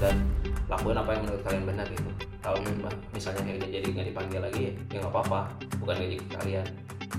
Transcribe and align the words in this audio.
dan 0.00 0.16
lakuin 0.72 0.96
apa 0.96 1.12
yang 1.12 1.22
menurut 1.28 1.42
kalian 1.44 1.64
benar 1.68 1.86
gitu. 1.92 2.10
Kalau 2.40 2.58
misalnya 3.12 3.44
akhirnya 3.44 3.68
jadi 3.68 3.86
nggak 3.92 4.06
dipanggil 4.16 4.40
lagi 4.40 4.62
ya 4.88 4.96
nggak 5.04 5.12
apa-apa 5.12 5.40
bukan 5.76 5.94
gaji 6.00 6.16
kalian. 6.32 6.66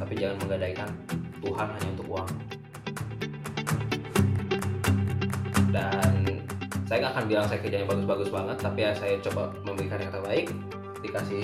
Tapi 0.02 0.14
jangan 0.18 0.36
menggadaikan 0.42 0.90
Tuhan 1.46 1.68
hanya 1.78 1.88
untuk 1.94 2.08
uang. 2.10 2.30
Dan 5.70 6.14
saya 6.90 6.98
nggak 7.06 7.14
akan 7.14 7.26
bilang 7.30 7.46
saya 7.46 7.60
kerjanya 7.62 7.86
bagus-bagus 7.86 8.30
banget 8.34 8.58
tapi 8.60 8.80
ya 8.82 8.92
saya 8.98 9.14
coba 9.22 9.54
memberikan 9.64 10.02
yang 10.02 10.12
terbaik 10.12 10.46
dikasih 11.06 11.44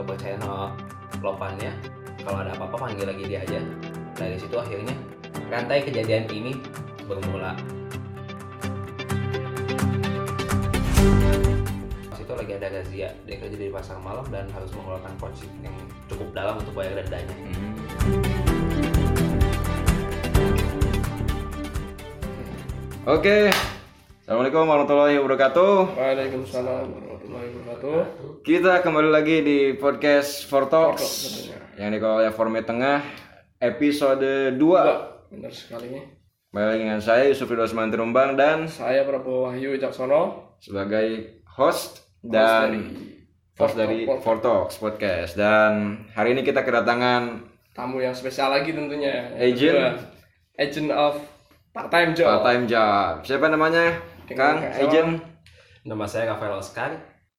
kepercayaan 0.00 0.40
sama 0.40 0.72
lopannya. 1.20 1.72
Kalau 2.24 2.40
ada 2.40 2.56
apa-apa 2.56 2.88
panggil 2.88 3.06
lagi 3.06 3.24
dia 3.28 3.44
aja. 3.44 3.60
Dari 4.16 4.40
situ 4.40 4.56
akhirnya 4.56 4.96
rantai 5.52 5.84
kejadian 5.84 6.26
ini 6.32 6.58
bermula 7.06 7.54
pas 12.08 12.18
itu 12.18 12.32
lagi 12.34 12.52
ada 12.54 12.68
razia 12.72 13.08
dia 13.22 13.36
kerja 13.38 13.56
di 13.56 13.70
pasar 13.70 13.96
malam 13.98 14.26
dan 14.28 14.50
harus 14.50 14.70
mengeluarkan 14.74 15.14
kocek 15.16 15.50
yang 15.62 15.74
cukup 16.06 16.28
dalam 16.34 16.58
untuk 16.58 16.74
bayar 16.74 16.98
dendanya 16.98 17.34
Oke. 23.08 23.48
Assalamualaikum 24.20 24.68
warahmatullahi 24.68 25.16
wabarakatuh. 25.16 25.72
Waalaikumsalam 25.96 26.84
warahmatullahi 26.92 27.48
wabarakatuh. 27.56 27.96
Kita 28.44 28.84
kembali 28.84 29.08
lagi 29.08 29.36
di 29.40 29.58
podcast 29.72 30.44
For 30.44 30.68
Talks 30.68 31.04
tentunya. 31.24 31.58
yang 31.80 31.90
dikelola 31.96 32.28
oleh 32.28 32.32
Format 32.36 32.64
Tengah 32.68 33.00
episode 33.56 34.52
2. 34.52 35.32
Benar 35.32 35.52
sekali. 35.52 35.88
Kembali 36.52 36.76
dengan 36.76 37.00
saya 37.00 37.24
Yusuf 37.24 37.48
Ridho 37.48 37.64
Osman 37.64 37.88
Terumbang 37.88 38.36
dan 38.36 38.68
Saya 38.68 39.04
Prabowo 39.04 39.48
Wahyu 39.48 39.72
Wicaksono 39.72 40.47
sebagai 40.58 41.38
host 41.46 42.02
dan 42.20 42.90
host 43.54 43.74
dari 43.78 44.06
For 44.06 44.42
Talks 44.42 44.78
podcast 44.78 45.38
dan 45.38 46.02
hari 46.14 46.34
ini 46.34 46.42
kita 46.42 46.66
kedatangan 46.66 47.46
tamu 47.74 48.02
yang 48.02 48.14
spesial 48.14 48.50
lagi 48.50 48.74
tentunya. 48.74 49.30
Agent. 49.38 49.74
kedua, 49.74 49.90
Agent 50.58 50.90
of 50.90 51.14
part 51.70 51.88
time 51.94 52.10
job. 52.10 52.26
part 52.26 52.44
time 52.50 52.64
job. 52.66 53.22
Siapa 53.22 53.46
namanya? 53.46 54.02
Kang 54.26 54.26
Dengan 54.26 54.54
Kak 54.66 54.74
Agent. 54.82 55.10
nama 55.86 56.04
saya 56.04 56.34
Rafael 56.34 56.58
Oscar 56.58 56.90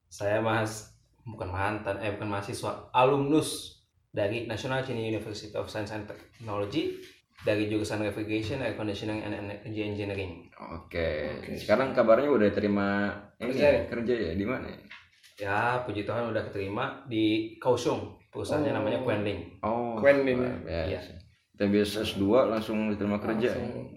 saya 0.09 0.41
mas 0.41 0.89
bukan 1.21 1.53
mantan 1.53 2.01
eh 2.01 2.09
bukan 2.17 2.33
mahasiswa 2.33 2.89
alumnus 2.95 3.77
dari 4.09 4.49
National 4.49 4.81
Chinese 4.81 5.13
University 5.13 5.53
of 5.53 5.69
Science 5.69 5.93
and 5.93 6.09
Technology 6.09 6.97
dari 7.45 7.71
jurusan 7.71 8.01
Refrigeration, 8.03 8.59
Air 8.59 8.75
Conditioning, 8.75 9.23
and 9.23 9.31
Energy 9.31 9.85
Engineering. 9.85 10.48
Oke. 10.59 11.39
Oke. 11.39 11.55
Sekarang 11.55 11.91
kabarnya 11.91 12.27
udah 12.27 12.49
terima 12.51 12.87
ini 13.37 13.55
Kerja 13.55 13.67
nih? 13.69 13.83
kerja 13.87 14.13
ya 14.13 14.33
di 14.33 14.43
mana? 14.43 14.67
ya? 14.67 14.79
Ya, 15.39 15.59
puji 15.81 16.03
Tuhan 16.03 16.29
udah 16.29 16.43
keterima 16.45 17.07
di 17.07 17.55
Kaohsiung. 17.57 18.19
Perusahaannya 18.27 18.69
Oh. 18.69 18.75
namanya 18.75 18.99
Quenling. 19.01 19.39
Oh, 19.61 19.95
Quentin, 19.95 20.35
luar 20.37 20.59
ya? 20.67 20.83
biasa. 20.91 21.11
Kita 21.49 21.65
biasa 21.65 21.95
S2 22.05 22.23
langsung 22.45 22.77
diterima 22.91 23.17
kerja. 23.17 23.49
ya? 23.49 23.55
Langsung. 23.55 23.87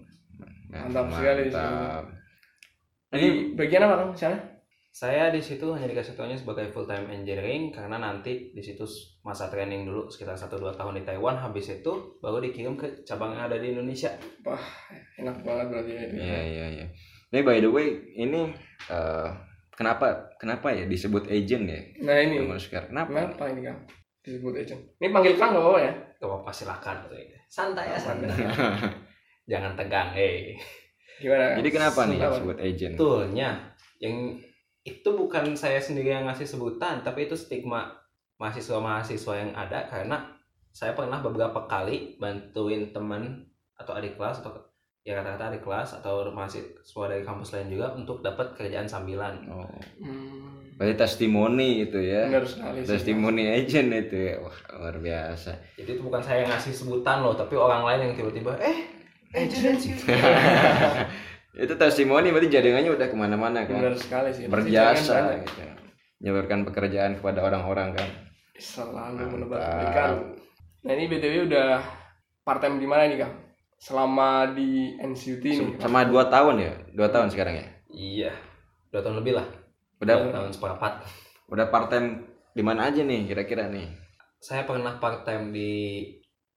Nah, 0.71 0.81
Mantap 0.87 1.05
sekali 1.11 1.43
mantap. 1.45 2.03
Di 3.13 3.27
bagian 3.53 3.83
apa 3.83 3.95
Kang? 3.99 4.11
Sana? 4.15 4.37
Saya 4.93 5.33
di 5.33 5.41
situ 5.41 5.73
hanya 5.73 5.89
dikasih 5.89 6.13
tahunya 6.13 6.37
sebagai 6.37 6.69
full 6.69 6.85
time 6.85 7.09
engineering 7.09 7.73
karena 7.73 7.97
nanti 7.97 8.53
di 8.53 8.61
situ 8.61 8.85
masa 9.25 9.49
training 9.49 9.89
dulu 9.89 10.05
sekitar 10.05 10.37
1-2 10.37 10.69
tahun 10.77 11.01
di 11.01 11.03
Taiwan 11.03 11.33
habis 11.33 11.65
itu 11.73 12.21
baru 12.21 12.37
dikirim 12.37 12.77
ke 12.77 13.01
cabang 13.01 13.33
yang 13.33 13.49
ada 13.49 13.57
di 13.57 13.73
Indonesia. 13.73 14.13
Enak 15.17 15.41
banget 15.41 15.65
berarti 15.73 15.91
ya. 15.97 16.05
Iya, 16.13 16.41
iya, 16.45 16.65
iya. 16.77 16.85
Ini 17.33 17.41
by 17.41 17.57
the 17.65 17.73
way, 17.73 18.05
ini 18.13 18.53
eh, 18.93 19.29
kenapa 19.73 20.29
kenapa 20.37 20.69
ya 20.69 20.85
disebut 20.85 21.25
agent 21.25 21.65
ya? 21.65 21.81
Nah 22.05 22.17
ini, 22.21 22.45
sekarang 22.61 22.93
kenapa? 22.93 23.33
kenapa 23.33 23.43
ini 23.49 23.61
Kang? 23.65 23.79
Disebut 24.21 24.53
agent. 24.61 24.81
Ini 25.01 25.09
panggil 25.09 25.33
Kang 25.41 25.57
nggak 25.57 25.63
apa-apa 25.65 25.79
ya? 25.81 25.93
Gak 26.21 26.29
apa-apa 26.29 26.51
silakan. 26.53 26.97
Santai 27.49 27.85
ya 27.89 27.97
santai. 27.97 28.29
Jangan 29.57 29.73
tegang, 29.73 30.13
eh. 30.13 30.53
Gimana? 31.17 31.57
Jadi 31.57 31.69
kenapa 31.73 32.05
nih 32.05 32.21
Apa? 32.21 32.29
disebut 32.37 32.57
agent? 32.61 32.93
Betulnya 32.93 33.49
yang 33.97 34.37
itu 34.83 35.09
bukan 35.15 35.55
saya 35.55 35.79
sendiri 35.79 36.11
yang 36.11 36.27
ngasih 36.27 36.43
sebutan, 36.45 36.99
tapi 37.01 37.27
itu 37.27 37.39
stigma 37.39 37.95
mahasiswa-mahasiswa 38.35 39.33
yang 39.39 39.51
ada 39.55 39.87
karena 39.87 40.27
saya 40.75 40.91
pernah 40.91 41.23
beberapa 41.23 41.63
kali 41.63 42.19
bantuin 42.19 42.91
teman 42.91 43.47
atau 43.79 43.95
adik 43.95 44.19
kelas 44.19 44.43
atau 44.43 44.59
ya 45.03 45.15
kata-kata 45.15 45.55
adik 45.55 45.63
kelas 45.63 45.89
atau 46.01 46.27
mahasiswa 46.27 47.03
dari 47.07 47.23
kampus 47.23 47.55
lain 47.55 47.71
juga 47.71 47.95
untuk 47.95 48.19
dapat 48.19 48.51
kerjaan 48.55 48.87
sambilan. 48.89 49.47
Oh, 49.47 49.63
Hmm, 50.03 50.75
berarti 50.75 50.99
testimoni 50.99 51.87
itu 51.87 51.99
ya. 52.03 52.27
benar 52.27 52.43
sekali. 52.43 52.83
Testimoni 52.83 53.43
agent 53.47 53.87
itu 53.93 54.17
ya. 54.19 54.35
Wah, 54.43 54.57
luar 54.79 54.97
biasa. 54.99 55.51
Jadi 55.79 55.89
itu 55.95 56.01
bukan 56.03 56.19
saya 56.19 56.43
yang 56.43 56.51
ngasih 56.51 56.73
sebutan 56.75 57.23
loh, 57.23 57.35
tapi 57.37 57.55
orang 57.55 57.87
lain 57.87 57.99
yang 58.09 58.13
tiba-tiba 58.19 58.51
eh 58.59 58.77
agent 59.31 59.79
itu 61.53 61.73
testimoni 61.77 62.33
berarti 62.33 62.49
jaringannya 62.49 62.91
udah 62.97 63.07
ke 63.07 63.15
mana-mana 63.17 63.65
kan. 63.69 63.77
Benar 63.77 63.93
sekali 63.93 64.29
sih. 64.33 64.49
Berjasa 64.49 65.37
gitu. 65.37 65.61
Menyalurkan 66.17 66.65
pekerjaan 66.65 67.19
kepada 67.19 67.45
orang-orang 67.45 67.93
kan. 67.93 68.09
Selalu 68.57 69.29
menebar 69.29 69.59
kebaikan. 69.61 70.09
Nah 70.83 70.91
ini 70.97 71.05
BTW 71.07 71.47
udah 71.47 71.79
part 72.41 72.59
time 72.59 72.81
di 72.81 72.87
mana 72.89 73.05
nih 73.07 73.21
Kang? 73.21 73.33
Selama 73.77 74.49
di 74.55 74.95
NCUT 74.97 75.43
nih. 75.43 75.79
Sama 75.79 76.07
dua 76.07 76.27
tahun 76.31 76.55
ya? 76.59 76.73
Dua 76.95 77.07
tahun 77.11 77.29
sekarang 77.29 77.55
ya? 77.59 77.67
Iya, 77.93 78.31
dua 78.89 79.05
tahun 79.05 79.21
lebih 79.21 79.37
lah, 79.37 79.47
Udah 80.01 80.15
dua 80.17 80.33
tahun 80.33 80.49
seperempat. 80.51 80.93
udah 81.53 81.65
part 81.69 81.93
time 81.93 82.25
di 82.55 82.63
mana 82.65 82.89
aja 82.89 83.05
nih 83.05 83.29
kira-kira 83.29 83.69
nih? 83.69 83.85
Saya 84.41 84.65
pernah 84.65 84.97
part 84.97 85.21
time 85.23 85.53
di 85.53 85.71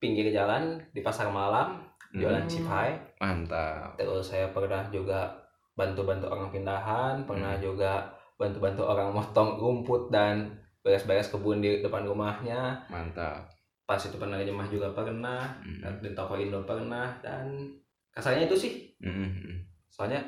pinggir 0.00 0.32
jalan 0.32 0.80
di 0.90 1.00
pasar 1.04 1.28
malam 1.28 1.85
jualan 2.19 2.41
Hmm. 2.41 2.49
cipai. 2.49 2.91
Mantap. 3.16 3.94
Terus 3.94 4.25
saya 4.27 4.47
pernah 4.49 4.82
juga 4.87 5.28
bantu-bantu 5.72 6.27
orang 6.27 6.49
pindahan, 6.49 7.15
pernah 7.22 7.56
juga 7.56 8.09
bantu-bantu 8.34 8.82
orang 8.82 9.10
motong 9.10 9.56
rumput 9.56 10.09
dan 10.09 10.49
beres-beres 10.81 11.28
kebun 11.28 11.59
di 11.59 11.81
depan 11.81 12.03
rumahnya. 12.03 12.81
Mantap. 12.87 13.49
Pas 13.82 13.99
itu 13.99 14.16
pernah 14.16 14.37
nyemah 14.37 14.66
juga 14.66 14.91
pernah, 14.91 15.47
Mm. 15.60 16.00
di 16.00 16.10
toko 16.10 16.34
Indo 16.34 16.62
pernah 16.62 17.15
dan 17.21 17.47
kasarnya 18.10 18.44
itu 18.44 18.56
sih. 18.59 18.72
Mm-mm. 18.99 19.62
Soalnya 19.87 20.19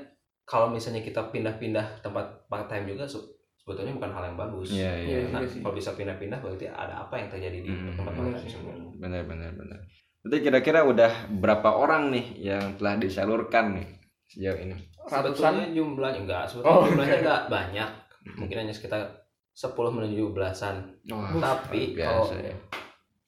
kalau 0.45 0.69
misalnya 0.69 1.01
kita 1.01 1.29
pindah-pindah 1.29 2.01
tempat 2.01 2.23
part 2.47 2.65
time 2.67 2.87
juga 2.87 3.05
se- 3.05 3.21
sebetulnya 3.59 3.93
bukan 3.93 4.09
hal 4.09 4.25
yang 4.25 4.39
bagus. 4.39 4.69
Iya, 4.71 4.93
iya. 4.97 5.19
Iya. 5.21 5.29
Nah, 5.29 5.41
sih. 5.43 5.61
kalau 5.61 5.75
bisa 5.75 5.93
pindah-pindah 5.93 6.39
berarti 6.39 6.65
ada 6.65 7.03
apa 7.03 7.15
yang 7.15 7.29
terjadi 7.29 7.59
di 7.59 7.69
Hmm, 7.69 7.93
tempat 7.93 8.05
benar 8.07 8.17
part 8.17 8.29
time 8.31 8.45
tersebut. 8.47 8.75
Benar, 8.97 9.23
benar, 9.27 9.51
benar. 9.55 9.81
Berarti 10.19 10.39
kira-kira 10.41 10.81
udah 10.83 11.13
berapa 11.31 11.71
orang 11.73 12.11
nih 12.11 12.27
yang 12.43 12.75
telah 12.75 12.95
disalurkan 12.97 13.79
nih 13.79 13.87
sejauh 14.27 14.59
ini? 14.59 14.77
Sebetulnya 15.01 15.33
Ratusan? 15.65 15.73
jumlahnya 15.73 16.21
enggak, 16.21 16.43
sebetulnya 16.45 16.75
Oh, 16.75 16.85
jumlahnya 16.85 17.09
oke. 17.11 17.23
enggak 17.23 17.43
banyak. 17.49 17.91
Mungkin 18.37 18.57
hanya 18.59 18.75
sekitar 18.75 19.01
10 19.51 19.73
menuju 19.91 20.31
belasan. 20.31 20.85
Wah, 21.07 21.33
Tapi 21.35 21.95
biasa 21.95 22.35
kalau- 22.35 22.45
ya. 22.45 22.55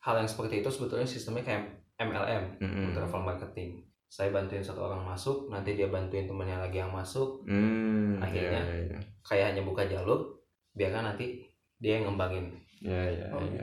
Hal 0.01 0.15
yang 0.17 0.29
seperti 0.29 0.61
itu 0.61 0.69
sebetulnya 0.69 1.05
sistemnya 1.05 1.41
kayak 1.43 1.63
MLM, 1.99 2.57
Mm-mm. 2.59 2.93
travel 2.93 3.21
marketing. 3.23 3.85
Saya 4.07 4.29
bantuin 4.31 4.61
satu 4.61 4.83
orang 4.83 5.05
masuk, 5.05 5.47
nanti 5.47 5.73
dia 5.73 5.87
bantuin 5.87 6.25
temennya 6.25 6.59
lagi 6.59 6.79
yang 6.79 6.91
masuk, 6.91 7.45
Hmm, 7.45 8.17
Akhirnya. 8.19 8.61
iya, 8.61 8.77
iya, 8.89 8.99
kayak 9.23 9.45
hanya 9.51 9.63
buka 9.63 9.85
jalur, 9.85 10.41
biarkan 10.73 11.05
nanti 11.07 11.45
dia 11.77 11.97
yang 11.97 12.09
ngembangin. 12.09 12.49
iya, 12.79 13.03
iya, 13.09 13.27
Oh, 13.31 13.41
iya. 13.41 13.63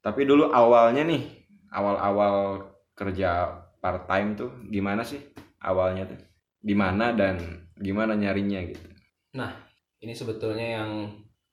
Tapi 0.00 0.22
dulu 0.22 0.48
awalnya 0.48 1.02
nih, 1.02 1.39
awal-awal 1.70 2.66
kerja 2.94 3.48
part 3.80 4.04
time 4.04 4.36
tuh 4.36 4.50
gimana 4.68 5.00
sih 5.00 5.20
awalnya 5.62 6.06
tuh? 6.06 6.20
Di 6.60 6.76
mana 6.76 7.16
dan 7.16 7.40
gimana 7.80 8.12
nyarinya 8.14 8.60
gitu? 8.66 8.88
Ini 10.00 10.12
sebetulnya 10.12 10.80
yang 10.80 10.90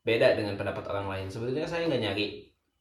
beda 0.04 0.36
dengan 0.36 0.60
pendapat 0.60 0.84
orang 0.92 1.08
lain. 1.08 1.28
Sebetulnya 1.32 1.68
saya 1.68 1.88
nggak 1.88 2.04
nyari. 2.04 2.28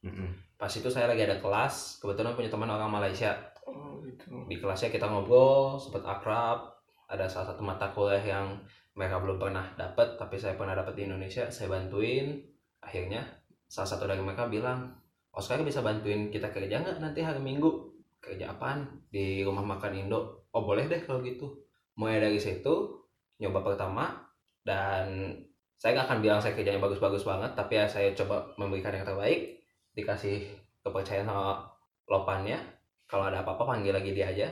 Mm-mm. 0.03 0.29
Pas 0.57 0.71
itu 0.73 0.89
saya 0.89 1.05
lagi 1.07 1.23
ada 1.23 1.37
kelas, 1.37 2.01
kebetulan 2.01 2.33
punya 2.33 2.49
teman 2.49 2.71
orang 2.71 2.89
Malaysia. 2.89 3.35
Oh 3.67 3.99
gitu. 4.07 4.47
di 4.47 4.55
kelasnya 4.57 4.89
kita 4.89 5.05
ngobrol 5.11 5.75
sempat 5.75 6.03
akrab 6.07 6.71
ada 7.07 7.27
salah 7.27 7.53
satu 7.53 7.61
mata 7.63 7.91
kuliah 7.91 8.23
yang 8.23 8.57
mereka 8.97 9.21
belum 9.21 9.37
pernah 9.37 9.63
dapat 9.75 10.15
tapi 10.15 10.35
saya 10.39 10.55
pernah 10.55 10.73
dapat 10.73 10.97
di 10.97 11.05
Indonesia 11.05 11.47
saya 11.51 11.69
bantuin 11.69 12.41
akhirnya 12.81 13.21
salah 13.67 13.87
satu 13.91 14.09
dari 14.09 14.23
mereka 14.23 14.49
bilang 14.49 14.95
Oscar 15.37 15.61
bisa 15.61 15.85
bantuin 15.85 16.33
kita 16.33 16.49
kerja 16.49 16.81
nggak 16.81 16.97
nanti 16.97 17.21
hari 17.21 17.37
Minggu? 17.37 17.93
Kerja 18.17 18.57
apaan? 18.57 18.89
Di 19.13 19.45
rumah 19.45 19.61
makan 19.61 19.93
Indo. 19.93 20.49
Oh 20.49 20.65
boleh 20.65 20.89
deh 20.89 20.97
kalau 21.05 21.21
gitu. 21.21 21.61
Mulai 22.01 22.17
dari 22.17 22.41
situ 22.41 22.97
nyoba 23.37 23.61
pertama 23.61 24.17
dan 24.65 25.29
saya 25.77 25.93
nggak 25.93 26.07
akan 26.09 26.19
bilang 26.25 26.39
saya 26.41 26.57
kerjanya 26.57 26.81
bagus-bagus 26.81 27.21
banget 27.21 27.53
tapi 27.53 27.77
ya 27.77 27.85
saya 27.85 28.09
coba 28.17 28.49
memberikan 28.57 28.89
yang 28.89 29.05
terbaik 29.05 29.61
dikasih 29.93 30.41
kepercayaan 30.81 31.29
sama 31.29 31.61
lopannya. 32.09 32.57
Kalau 33.05 33.29
ada 33.29 33.45
apa-apa 33.45 33.77
panggil 33.77 33.93
lagi 33.93 34.17
dia 34.17 34.33
aja. 34.33 34.49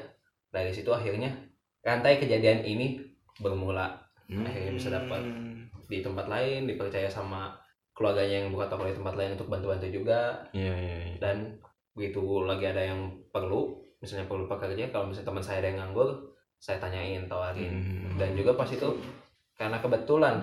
Dari 0.53 0.69
situ 0.69 0.93
akhirnya 0.93 1.33
rantai 1.81 2.21
kejadian 2.21 2.61
ini 2.61 3.01
bermula. 3.41 3.89
Akhirnya 4.29 4.71
bisa 4.73 4.93
dapat 4.93 5.21
Hmm. 5.21 5.65
di 5.85 6.01
tempat 6.01 6.25
lain 6.25 6.65
dipercaya 6.65 7.05
sama 7.09 7.53
keluarganya 7.95 8.44
yang 8.44 8.51
buka 8.51 8.68
toko 8.68 8.83
di 8.83 8.94
tempat 8.94 9.15
lain 9.15 9.33
untuk 9.33 9.47
bantu-bantu 9.47 9.88
juga 9.88 10.44
Iya 10.51 10.74
iya 10.75 10.95
iya. 11.01 11.15
dan 11.18 11.38
begitu 11.92 12.19
lagi 12.44 12.68
ada 12.68 12.83
yang 12.86 13.01
perlu 13.25 13.71
misalnya 13.97 14.27
perlu 14.27 14.45
pekerja 14.45 14.92
kalau 14.92 15.07
misalnya 15.07 15.31
teman 15.31 15.42
saya 15.42 15.57
ada 15.57 15.69
yang 15.69 15.80
nganggur 15.81 16.09
saya 16.57 16.77
tanyain 16.77 17.24
tawarin 17.25 17.71
Hmm. 17.71 18.15
dan 18.15 18.36
juga 18.36 18.53
pas 18.53 18.68
itu 18.68 18.83
karena 19.56 19.80
kebetulan 19.80 20.36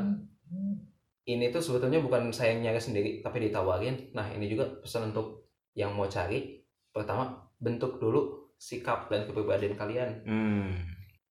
ini 1.22 1.49
tuh 1.49 1.60
sebetulnya 1.60 2.00
bukan 2.00 2.32
saya 2.32 2.52
yang 2.52 2.66
nyari 2.66 2.81
sendiri 2.81 3.10
tapi 3.20 3.38
ditawarin 3.43 4.10
nah 4.10 4.26
ini 4.26 4.49
juga 4.49 4.66
pesan 4.81 5.12
untuk 5.12 5.44
yang 5.72 5.93
mau 5.93 6.04
cari 6.06 6.58
pertama 6.88 7.31
bentuk 7.56 7.96
dulu 7.96 8.49
sikap 8.56 9.06
dan 9.06 9.25
kepribadian 9.25 9.75
kalian 9.75 10.10
Hmm. 10.25 10.72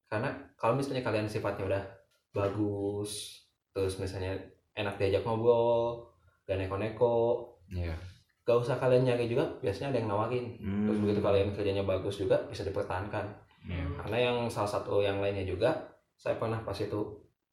karena 0.06 0.30
kalau 0.54 0.78
misalnya 0.78 1.02
kalian 1.02 1.26
sifatnya 1.26 1.66
udah 1.66 1.84
bagus 2.32 3.42
terus 3.72 3.98
misalnya 3.98 4.38
enak 4.74 4.96
diajak 4.96 5.24
ngobrol 5.24 6.11
gak 6.52 6.60
neko-neko 6.60 7.48
Iya. 7.72 7.96
gak 8.44 8.58
usah 8.60 8.76
kalian 8.76 9.08
nyari 9.08 9.32
juga 9.32 9.48
biasanya 9.58 9.96
ada 9.96 9.98
yang 10.04 10.10
nawarin 10.12 10.46
Hmm. 10.60 10.84
terus 10.84 11.00
begitu 11.00 11.20
kalian 11.20 11.56
kerjanya 11.56 11.84
bagus 11.84 12.20
juga 12.20 12.36
bisa 12.46 12.62
dipertahankan 12.62 13.24
Iya. 13.64 13.86
karena 13.98 14.18
yang 14.20 14.38
salah 14.46 14.68
satu 14.70 15.00
yang 15.00 15.24
lainnya 15.24 15.48
juga 15.48 15.72
saya 16.14 16.36
pernah 16.36 16.60
pas 16.60 16.76
itu 16.76 17.00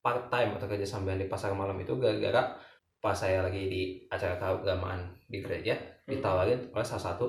part 0.01 0.27
time 0.27 0.57
atau 0.57 0.67
kerja 0.67 0.83
sambil 0.85 1.15
di 1.15 1.25
pasar 1.25 1.55
malam 1.55 1.79
itu 1.79 1.95
gara-gara 1.95 2.59
pas 2.99 3.15
saya 3.15 3.41
lagi 3.41 3.63
di 3.65 3.83
acara 4.09 4.35
keagamaan 4.35 4.99
di 5.25 5.39
gereja 5.39 5.79
ditawarin 6.05 6.75
oleh 6.75 6.83
salah 6.83 7.15
satu 7.15 7.27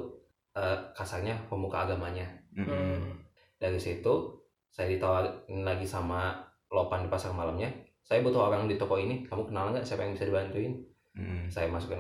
eh, 0.56 0.78
kasarnya 0.92 1.38
pemuka 1.46 1.86
agamanya 1.86 2.26
Hmm. 2.50 3.14
dari 3.56 3.78
situ 3.78 4.34
saya 4.68 4.90
ditawarin 4.90 5.62
lagi 5.62 5.86
sama 5.86 6.34
lopan 6.68 7.06
di 7.06 7.10
pasar 7.10 7.30
malamnya 7.32 7.70
saya 8.02 8.22
butuh 8.22 8.50
orang 8.50 8.66
di 8.66 8.74
toko 8.74 8.98
ini 8.98 9.22
kamu 9.22 9.46
kenal 9.46 9.70
nggak 9.70 9.86
siapa 9.86 10.02
yang 10.02 10.18
bisa 10.18 10.26
dibantuin 10.26 10.74
Hmm. 11.12 11.46
saya 11.46 11.68
masukin 11.68 12.00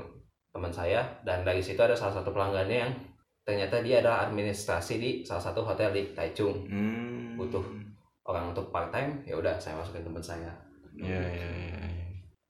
teman 0.50 0.70
saya 0.70 1.02
dan 1.22 1.42
dari 1.42 1.60
situ 1.60 1.78
ada 1.78 1.94
salah 1.94 2.16
satu 2.16 2.30
pelanggannya 2.30 2.78
yang 2.84 2.94
ternyata 3.42 3.82
dia 3.82 4.00
adalah 4.00 4.28
administrasi 4.28 4.94
di 4.96 5.12
salah 5.22 5.42
satu 5.42 5.62
hotel 5.62 5.90
di 5.90 6.14
Taichung 6.14 6.66
Hmm. 6.66 7.36
Butuh. 7.36 7.66
orang 8.24 8.54
untuk 8.54 8.70
part 8.70 8.90
time 8.90 9.26
ya 9.26 9.34
udah 9.34 9.58
saya 9.58 9.74
masukin 9.76 10.04
teman 10.04 10.22
saya 10.22 10.54
Iya 10.94 11.18
iya 11.18 11.50
iya. 11.50 11.78
iya. 11.82 12.06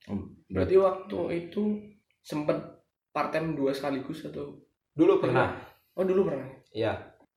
Oh, 0.07 0.19
Berarti 0.49 0.75
waktu 0.75 1.17
itu 1.39 1.79
sempet 2.19 2.57
part 3.09 3.29
time 3.29 3.53
dua 3.53 3.71
sekaligus 3.71 4.25
atau 4.25 4.59
dulu 4.91 5.19
pernah 5.19 5.55
oh 5.93 6.03
dulu 6.03 6.27
pernah 6.27 6.43
iya 6.69 6.91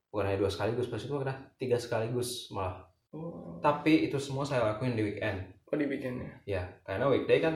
bukan 0.09 0.27
hanya 0.27 0.39
dua 0.39 0.51
sekaligus 0.51 0.87
pas 0.87 0.99
itu 0.99 1.09
pernah 1.09 1.37
tiga 1.55 1.79
sekaligus 1.79 2.51
malah 2.51 2.83
oh, 3.09 3.57
tapi 3.57 4.05
itu 4.05 4.19
semua 4.19 4.43
saya 4.43 4.65
lakuin 4.65 4.93
di 4.93 5.03
weekend 5.05 5.39
oh 5.63 5.75
dibikinnya 5.75 6.43
ya 6.43 6.61
karena 6.83 7.07
weekday 7.07 7.39
kan 7.39 7.55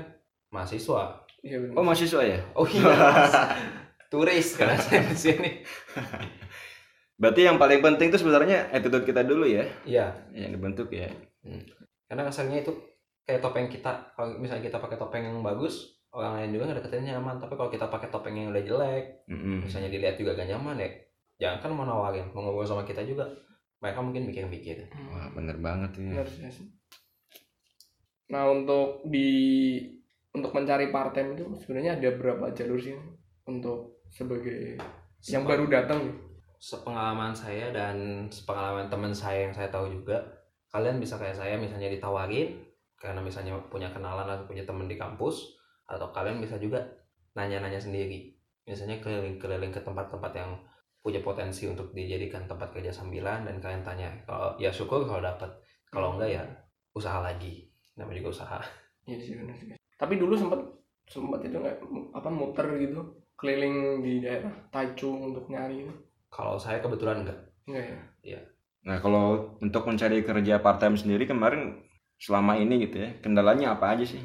mahasiswa 0.49 1.26
iya 1.45 1.57
Oh 1.73 1.83
mahasiswa 1.85 2.21
ya? 2.23 2.39
oh 2.57 2.65
iya 2.65 2.87
turis 4.13 4.55
karena 4.55 4.79
saya 4.83 5.03
di 5.03 5.17
sini. 5.17 5.51
Berarti 7.17 7.43
yang 7.49 7.57
paling 7.57 7.81
penting 7.81 8.13
tuh 8.13 8.21
sebenarnya 8.21 8.69
attitude 8.71 9.03
kita 9.03 9.25
dulu 9.25 9.43
ya, 9.49 9.65
iya. 9.83 10.13
Yang 10.31 10.61
dibentuk 10.61 10.89
ya. 10.93 11.09
karena 12.07 12.23
kasarnya 12.23 12.63
itu 12.63 12.71
kayak 13.27 13.43
topeng 13.43 13.67
kita. 13.67 14.15
Kalau 14.15 14.37
misalnya 14.39 14.63
kita 14.69 14.79
pakai 14.79 14.95
topeng 14.95 15.23
yang 15.27 15.43
bagus 15.43 15.97
orang 16.15 16.39
lain 16.39 16.55
juga 16.55 16.63
nggak 16.71 16.77
deketinnya 16.81 17.19
nyaman 17.19 17.35
tapi 17.37 17.53
kalau 17.59 17.69
kita 17.69 17.85
pakai 17.91 18.09
topeng 18.09 18.33
yang 18.33 18.49
udah 18.49 18.63
jelek 18.63 19.27
Mm-mm. 19.27 19.67
misalnya 19.67 19.91
dilihat 19.91 20.15
juga 20.15 20.39
gak 20.39 20.49
nyaman 20.49 20.79
ya 20.81 20.89
jangan 21.37 21.57
kan 21.61 21.71
mau 21.77 21.85
nawarin 21.85 22.25
mau 22.33 22.41
ngobrol 22.41 22.65
sama 22.65 22.83
kita 22.87 23.05
juga. 23.05 23.27
Mereka 23.77 23.99
mungkin 24.01 24.25
mikir-mikir. 24.25 24.89
Wah 25.13 25.29
bener 25.37 25.61
banget 25.61 26.01
ya. 26.01 26.25
Benar 26.25 26.27
sih. 26.49 26.65
Nah 28.33 28.49
untuk 28.49 29.05
di 29.05 29.29
untuk 30.37 30.53
mencari 30.53 30.93
part 30.93 31.11
time 31.17 31.33
itu 31.33 31.45
sebenarnya 31.65 31.97
ada 31.97 32.09
berapa 32.13 32.45
jalur 32.53 32.77
sih 32.77 32.93
untuk 33.49 33.97
sebagai 34.13 34.77
yang 35.27 35.43
Sepe- 35.43 35.51
baru 35.57 35.65
datang? 35.67 36.01
Sepengalaman 36.57 37.33
saya 37.33 37.69
dan 37.73 38.25
sepengalaman 38.29 38.89
teman 38.89 39.13
saya 39.13 39.49
yang 39.49 39.53
saya 39.53 39.69
tahu 39.69 39.89
juga 39.93 40.21
kalian 40.73 41.01
bisa 41.01 41.17
kayak 41.17 41.37
saya 41.37 41.57
misalnya 41.57 41.89
ditawarin 41.89 42.53
karena 42.97 43.21
misalnya 43.21 43.53
punya 43.69 43.89
kenalan 43.93 44.25
atau 44.25 44.45
punya 44.49 44.65
teman 44.65 44.89
di 44.89 44.97
kampus 44.97 45.57
atau 45.85 46.09
kalian 46.11 46.41
bisa 46.41 46.57
juga 46.57 46.81
nanya-nanya 47.37 47.77
sendiri. 47.77 48.33
Misalnya 48.65 48.99
keliling-keliling 48.99 49.71
ke 49.71 49.79
tempat-tempat 49.85 50.33
yang 50.33 50.51
punya 50.99 51.21
potensi 51.23 51.69
untuk 51.69 51.93
dijadikan 51.93 52.49
tempat 52.49 52.73
kerja 52.73 52.91
sambilan 52.91 53.47
dan 53.47 53.61
kalian 53.63 53.85
tanya 53.85 54.09
kalau 54.27 54.57
ya 54.59 54.67
syukur 54.73 55.07
kalau 55.07 55.23
dapat 55.23 55.47
kalau 55.87 56.17
enggak 56.17 56.35
ya 56.35 56.43
usaha 56.91 57.21
lagi 57.21 57.69
namanya 57.95 58.25
juga 58.25 58.43
usaha. 58.43 58.59
Iya 59.07 59.17
sih 59.23 59.33
benar 59.39 59.55
sih. 59.55 59.76
Tapi 59.97 60.13
dulu 60.15 60.37
sempat 60.37 60.61
sempat 61.09 61.41
itu 61.41 61.57
nggak 61.57 61.77
apa 62.13 62.29
muter 62.29 62.67
gitu 62.77 63.01
keliling 63.37 64.01
di 64.01 64.19
daerah 64.19 64.51
Taichung 64.69 65.31
untuk 65.31 65.47
nyari 65.47 65.87
kalau 66.27 66.59
saya 66.59 66.81
kebetulan 66.83 67.23
enggak 67.23 67.39
Enggak 67.67 67.85
ya? 68.23 68.39
Nah 68.87 68.97
kalau 68.99 69.57
untuk 69.59 69.83
mencari 69.87 70.23
kerja 70.23 70.59
part 70.59 70.79
time 70.79 70.95
sendiri 70.95 71.27
kemarin 71.27 71.83
selama 72.17 72.57
ini 72.57 72.87
gitu 72.87 73.03
ya, 73.03 73.09
kendalanya 73.21 73.77
apa 73.77 73.93
aja 73.93 74.05
sih? 74.07 74.23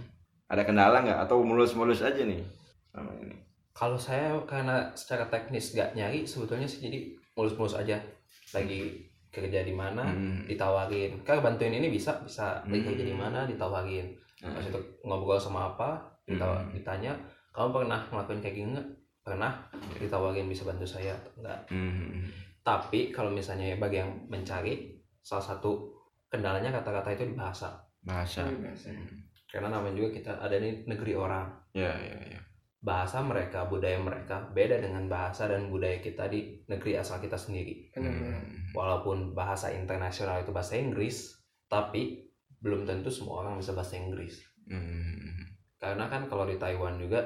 Ada 0.49 0.63
kendala 0.65 1.03
nggak 1.03 1.21
atau 1.29 1.43
mulus-mulus 1.43 2.05
aja 2.05 2.23
nih 2.23 2.43
selama 2.91 3.13
ini? 3.21 3.37
Kalau 3.73 3.97
saya 3.97 4.37
karena 4.45 4.93
secara 4.93 5.25
teknis 5.33 5.73
gak 5.73 5.97
nyari 5.97 6.29
sebetulnya 6.29 6.69
sih 6.69 6.85
jadi 6.85 7.17
mulus-mulus 7.33 7.73
aja 7.73 7.97
lagi 8.53 9.09
kerja 9.33 9.65
di 9.65 9.73
mana 9.73 10.13
Hmm. 10.13 10.45
ditawarin 10.45 11.25
kan 11.25 11.41
bantuin 11.41 11.73
ini 11.73 11.89
bisa 11.89 12.21
bisa 12.21 12.61
lagi 12.69 12.85
Hmm. 12.85 12.89
kerja 12.93 13.05
di 13.09 13.17
mana 13.17 13.49
ditawarin 13.49 14.13
Nah, 14.43 14.51
pas 14.51 14.65
itu 14.65 14.75
ngobrol 15.03 15.39
sama 15.39 15.71
apa 15.71 16.03
ditawa- 16.23 16.59
Hmm. 16.61 16.75
ditanya 16.75 17.13
kamu 17.51 17.69
pernah 17.79 18.01
ngelakuin 18.07 18.41
kayak 18.41 18.57
gini 18.57 18.69
nggak 18.73 18.89
pernah 19.23 19.53
ditawarin 19.95 20.47
bisa 20.47 20.63
bantu 20.63 20.83
saya 20.83 21.15
atau 21.15 21.31
enggak 21.39 21.61
hmm. 21.71 22.27
tapi 22.61 23.11
kalau 23.11 23.31
misalnya 23.31 23.75
bagi 23.77 23.99
yang 23.99 24.11
mencari 24.27 24.99
salah 25.19 25.43
satu 25.45 25.95
kendalanya 26.27 26.73
kata-kata 26.73 27.13
itu 27.13 27.25
di 27.25 27.35
bahasa 27.35 27.71
Bahasa. 28.01 28.43
Iya, 28.43 28.59
biasa. 28.67 28.87
karena 29.47 29.69
namanya 29.71 29.95
juga 29.95 30.11
kita 30.13 30.33
ada 30.37 30.57
di 30.57 30.83
negeri 30.83 31.15
orang 31.15 31.47
Ya 31.71 31.95
ya 31.95 32.19
ya. 32.29 32.41
bahasa 32.79 33.23
mereka, 33.23 33.63
budaya 33.65 33.95
mereka 33.97 34.43
beda 34.51 34.83
dengan 34.83 35.07
bahasa 35.07 35.47
dan 35.47 35.71
budaya 35.71 35.99
kita 35.99 36.27
di 36.27 36.59
negeri 36.67 36.99
asal 36.99 37.23
kita 37.23 37.39
sendiri. 37.39 37.95
Hmm. 37.95 38.43
Walaupun 38.73 39.31
bahasa 39.33 39.71
internasional 39.71 40.43
itu 40.43 40.51
bahasa 40.51 40.75
Inggris, 40.75 41.31
tapi 41.65 42.27
belum 42.63 42.87
tentu 42.87 43.11
semua 43.11 43.43
orang 43.43 43.59
bisa 43.59 43.75
bahasa 43.75 43.99
Inggris. 43.99 44.39
Hmm. 44.65 45.51
Karena 45.77 46.07
kan 46.07 46.31
kalau 46.31 46.47
di 46.47 46.57
Taiwan 46.57 46.97
juga 46.97 47.19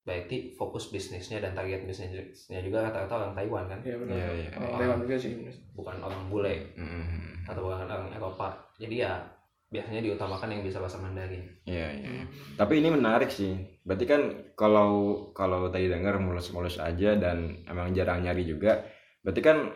berarti 0.00 0.56
fokus 0.56 0.90
bisnisnya 0.90 1.38
dan 1.38 1.54
target 1.54 1.86
bisnisnya 1.86 2.58
juga 2.58 2.82
rata-rata 2.82 3.14
orang 3.20 3.32
Taiwan 3.36 3.64
kan, 3.68 3.78
Iya 3.84 3.96
benar. 4.00 4.14
Iya, 4.16 4.28
iya, 4.34 4.48
Orang 4.52 4.66
iya. 4.66 4.78
Taiwan 4.82 4.98
juga 5.00 5.16
sih. 5.16 5.32
bukan 5.70 5.96
orang 6.02 6.22
bule 6.26 6.54
Hmm. 6.74 7.46
atau 7.46 7.60
bukan 7.62 7.86
orang 7.86 8.10
Eropa. 8.10 8.48
Jadi 8.76 8.96
ya 8.98 9.22
biasanya 9.70 10.02
diutamakan 10.02 10.50
yang 10.50 10.62
bisa 10.66 10.82
bahasa 10.82 10.98
Mandarin. 10.98 11.46
Iya 11.62 11.86
iya. 11.94 12.08
iya. 12.10 12.24
Tapi 12.58 12.82
ini 12.82 12.90
menarik 12.90 13.30
sih. 13.30 13.54
Berarti 13.86 14.04
kan 14.10 14.22
kalau 14.58 14.90
kalau 15.30 15.70
tadi 15.70 15.86
dengar 15.86 16.18
mulus-mulus 16.18 16.82
aja 16.82 17.14
dan 17.14 17.62
emang 17.70 17.94
jarang 17.94 18.26
nyari 18.26 18.42
juga. 18.42 18.82
Berarti 19.22 19.38
kan 19.38 19.70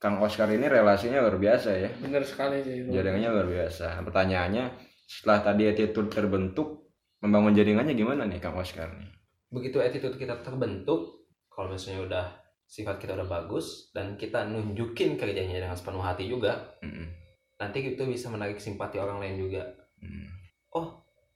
Kang 0.00 0.16
Oscar 0.24 0.48
ini 0.48 0.64
relasinya 0.64 1.20
luar 1.20 1.36
biasa 1.36 1.70
ya. 1.76 1.90
Benar 2.00 2.24
sekali 2.24 2.64
sih 2.64 2.82
itu. 2.82 2.88
Jaringannya 2.88 3.28
luar 3.30 3.46
biasa. 3.46 4.00
Nah, 4.00 4.02
Pertanyaannya 4.08 4.64
setelah 5.04 5.44
tadi 5.44 5.68
attitude 5.68 6.08
terbentuk, 6.08 6.88
membangun 7.20 7.52
jaringannya 7.52 7.92
gimana 7.92 8.24
nih 8.24 8.40
Kang 8.40 8.56
Oscar 8.56 8.88
nih? 8.96 9.20
begitu 9.50 9.82
attitude 9.82 10.14
kita 10.14 10.46
terbentuk 10.46 11.26
kalau 11.50 11.74
misalnya 11.74 12.06
udah 12.06 12.26
sifat 12.70 13.02
kita 13.02 13.18
udah 13.18 13.26
bagus 13.26 13.90
dan 13.90 14.14
kita 14.14 14.46
nunjukin 14.46 15.18
kerjanya 15.18 15.58
dengan 15.58 15.74
sepenuh 15.74 15.98
hati 15.98 16.30
juga 16.30 16.70
Mm-mm. 16.86 17.10
nanti 17.58 17.82
itu 17.82 17.98
bisa 18.06 18.30
menarik 18.30 18.62
simpati 18.62 19.02
orang 19.02 19.18
lain 19.18 19.36
juga 19.42 19.66
Mm. 20.00 20.32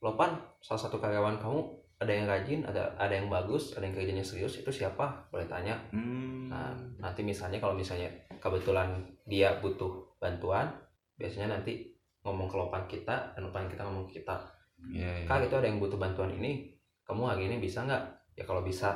Lopan 0.01 0.41
salah 0.65 0.81
satu 0.81 0.97
karyawan 0.97 1.37
kamu 1.37 1.84
ada 2.05 2.13
yang 2.13 2.27
rajin 2.27 2.61
ada 2.63 2.93
ada 2.95 3.11
yang 3.11 3.27
bagus 3.27 3.73
ada 3.73 3.83
yang 3.83 3.93
kerjanya 3.93 4.21
serius 4.21 4.61
itu 4.61 4.71
siapa 4.71 5.05
boleh 5.29 5.45
tanya 5.45 5.75
Hmm. 5.91 6.47
nah 6.47 6.71
nanti 7.01 7.21
misalnya 7.21 7.59
kalau 7.59 7.73
misalnya 7.73 8.07
kebetulan 8.39 8.93
dia 9.25 9.57
butuh 9.59 9.91
bantuan 10.17 10.69
biasanya 11.17 11.57
nanti 11.57 11.89
ngomong 12.21 12.47
ke 12.47 12.57
Lopan 12.57 12.85
kita 12.85 13.33
dan 13.33 13.41
Lopan 13.43 13.67
kita 13.67 13.83
ngomong 13.83 14.05
ke 14.07 14.21
kita 14.21 14.37
Iya, 14.85 15.25
iya. 15.25 15.27
kak 15.27 15.49
itu 15.49 15.55
ada 15.55 15.65
yang 15.65 15.81
butuh 15.81 15.97
bantuan 15.97 16.29
ini 16.31 16.69
kamu 17.03 17.25
hari 17.25 17.49
ini 17.49 17.57
bisa 17.59 17.83
nggak 17.83 18.05
ya 18.35 18.45
kalau 18.45 18.61
bisa 18.61 18.93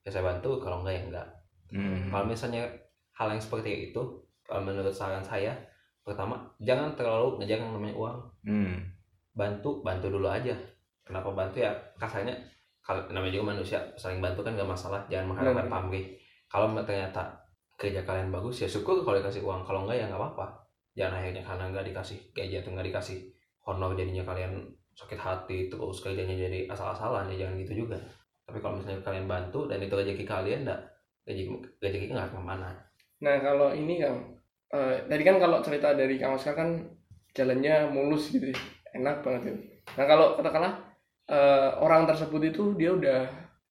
ya 0.00 0.10
saya 0.10 0.22
bantu 0.24 0.58
kalau 0.58 0.80
enggak 0.80 0.94
ya 0.94 1.02
enggak 1.04 1.28
Hmm. 1.72 2.12
kalau 2.12 2.28
misalnya 2.28 2.68
hal 3.12 3.28
yang 3.28 3.40
seperti 3.40 3.90
itu 3.90 4.02
kalau 4.44 4.60
menurut 4.60 4.92
saran 4.92 5.20
saya 5.20 5.56
pertama 6.00 6.36
jangan 6.58 6.92
terlalu 6.92 7.40
ngejar 7.40 7.58
yang 7.58 7.72
namanya 7.72 7.96
uang 7.96 8.18
Hmm. 8.44 8.76
bantu 9.32 9.80
bantu 9.80 10.12
dulu 10.12 10.28
aja 10.28 10.52
kenapa 11.02 11.32
bantu 11.32 11.58
ya 11.58 11.72
kasarnya 11.96 12.36
kalau 12.82 13.06
namanya 13.14 13.38
juga 13.38 13.54
manusia 13.54 13.78
saling 13.94 14.18
bantu 14.18 14.42
kan 14.42 14.58
gak 14.58 14.66
masalah 14.66 15.00
jangan 15.06 15.32
mengharapkan 15.32 15.66
Benar. 15.66 15.72
pamrih 15.72 16.06
kalau 16.50 16.66
ternyata 16.82 17.22
kerja 17.78 18.02
kalian 18.04 18.28
bagus 18.28 18.62
ya 18.62 18.68
syukur 18.68 19.00
kalau 19.06 19.18
dikasih 19.18 19.42
uang 19.42 19.64
kalau 19.64 19.86
enggak 19.86 20.02
ya 20.02 20.06
nggak 20.06 20.20
apa-apa 20.20 20.46
jangan 20.92 21.18
akhirnya 21.18 21.42
karena 21.42 21.64
nggak 21.72 21.86
dikasih 21.88 22.18
gaji 22.36 22.54
atau 22.60 22.70
nggak 22.76 22.86
dikasih 22.92 23.18
honor 23.64 23.90
jadinya 23.96 24.22
kalian 24.22 24.52
sakit 24.92 25.18
hati 25.18 25.58
terus 25.72 26.04
kerjanya 26.04 26.36
jadi 26.36 26.68
asal-asalan 26.68 27.32
ya 27.32 27.46
jangan 27.46 27.56
gitu 27.64 27.86
juga 27.86 27.96
tapi 28.44 28.60
kalau 28.60 28.76
misalnya 28.76 29.00
kalian 29.00 29.26
bantu 29.26 29.64
dan 29.66 29.80
itu 29.80 29.94
rezeki 29.96 30.24
kalian 30.28 30.68
enggak 30.68 30.80
rezeki 31.24 31.52
rezeki 31.80 32.06
nggak 32.12 32.28
ke 32.28 32.38
mana 32.38 32.70
Nah 33.22 33.38
kalau 33.38 33.70
ini 33.70 34.02
Kang, 34.02 34.18
eh, 34.74 35.06
tadi 35.06 35.22
kan 35.22 35.38
kalau 35.38 35.62
cerita 35.62 35.94
dari 35.94 36.18
Kang 36.18 36.34
Oscar 36.34 36.58
kan 36.58 36.74
jalannya 37.32 37.86
mulus 37.94 38.34
gitu, 38.34 38.50
ya. 38.50 38.58
enak 38.98 39.22
banget 39.22 39.54
itu. 39.54 39.54
Nah 39.96 40.04
kalau 40.10 40.34
katakanlah 40.36 40.74
eh, 41.32 41.70
orang 41.80 42.04
tersebut 42.04 42.52
itu 42.52 42.76
dia 42.76 42.92
udah 42.92 43.20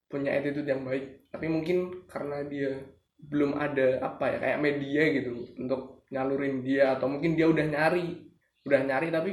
punya 0.10 0.34
attitude 0.34 0.66
yang 0.66 0.82
baik, 0.82 1.30
tapi 1.30 1.46
mungkin 1.48 2.10
karena 2.10 2.42
dia 2.50 2.82
belum 3.22 3.54
ada 3.54 4.02
apa 4.02 4.26
ya 4.34 4.38
kayak 4.42 4.60
media 4.60 5.02
gitu 5.22 5.46
untuk 5.62 6.04
nyalurin 6.10 6.66
dia. 6.66 6.98
Atau 6.98 7.08
mungkin 7.08 7.38
dia 7.38 7.46
udah 7.46 7.66
nyari, 7.70 8.18
udah 8.66 8.82
nyari 8.82 9.08
tapi 9.14 9.32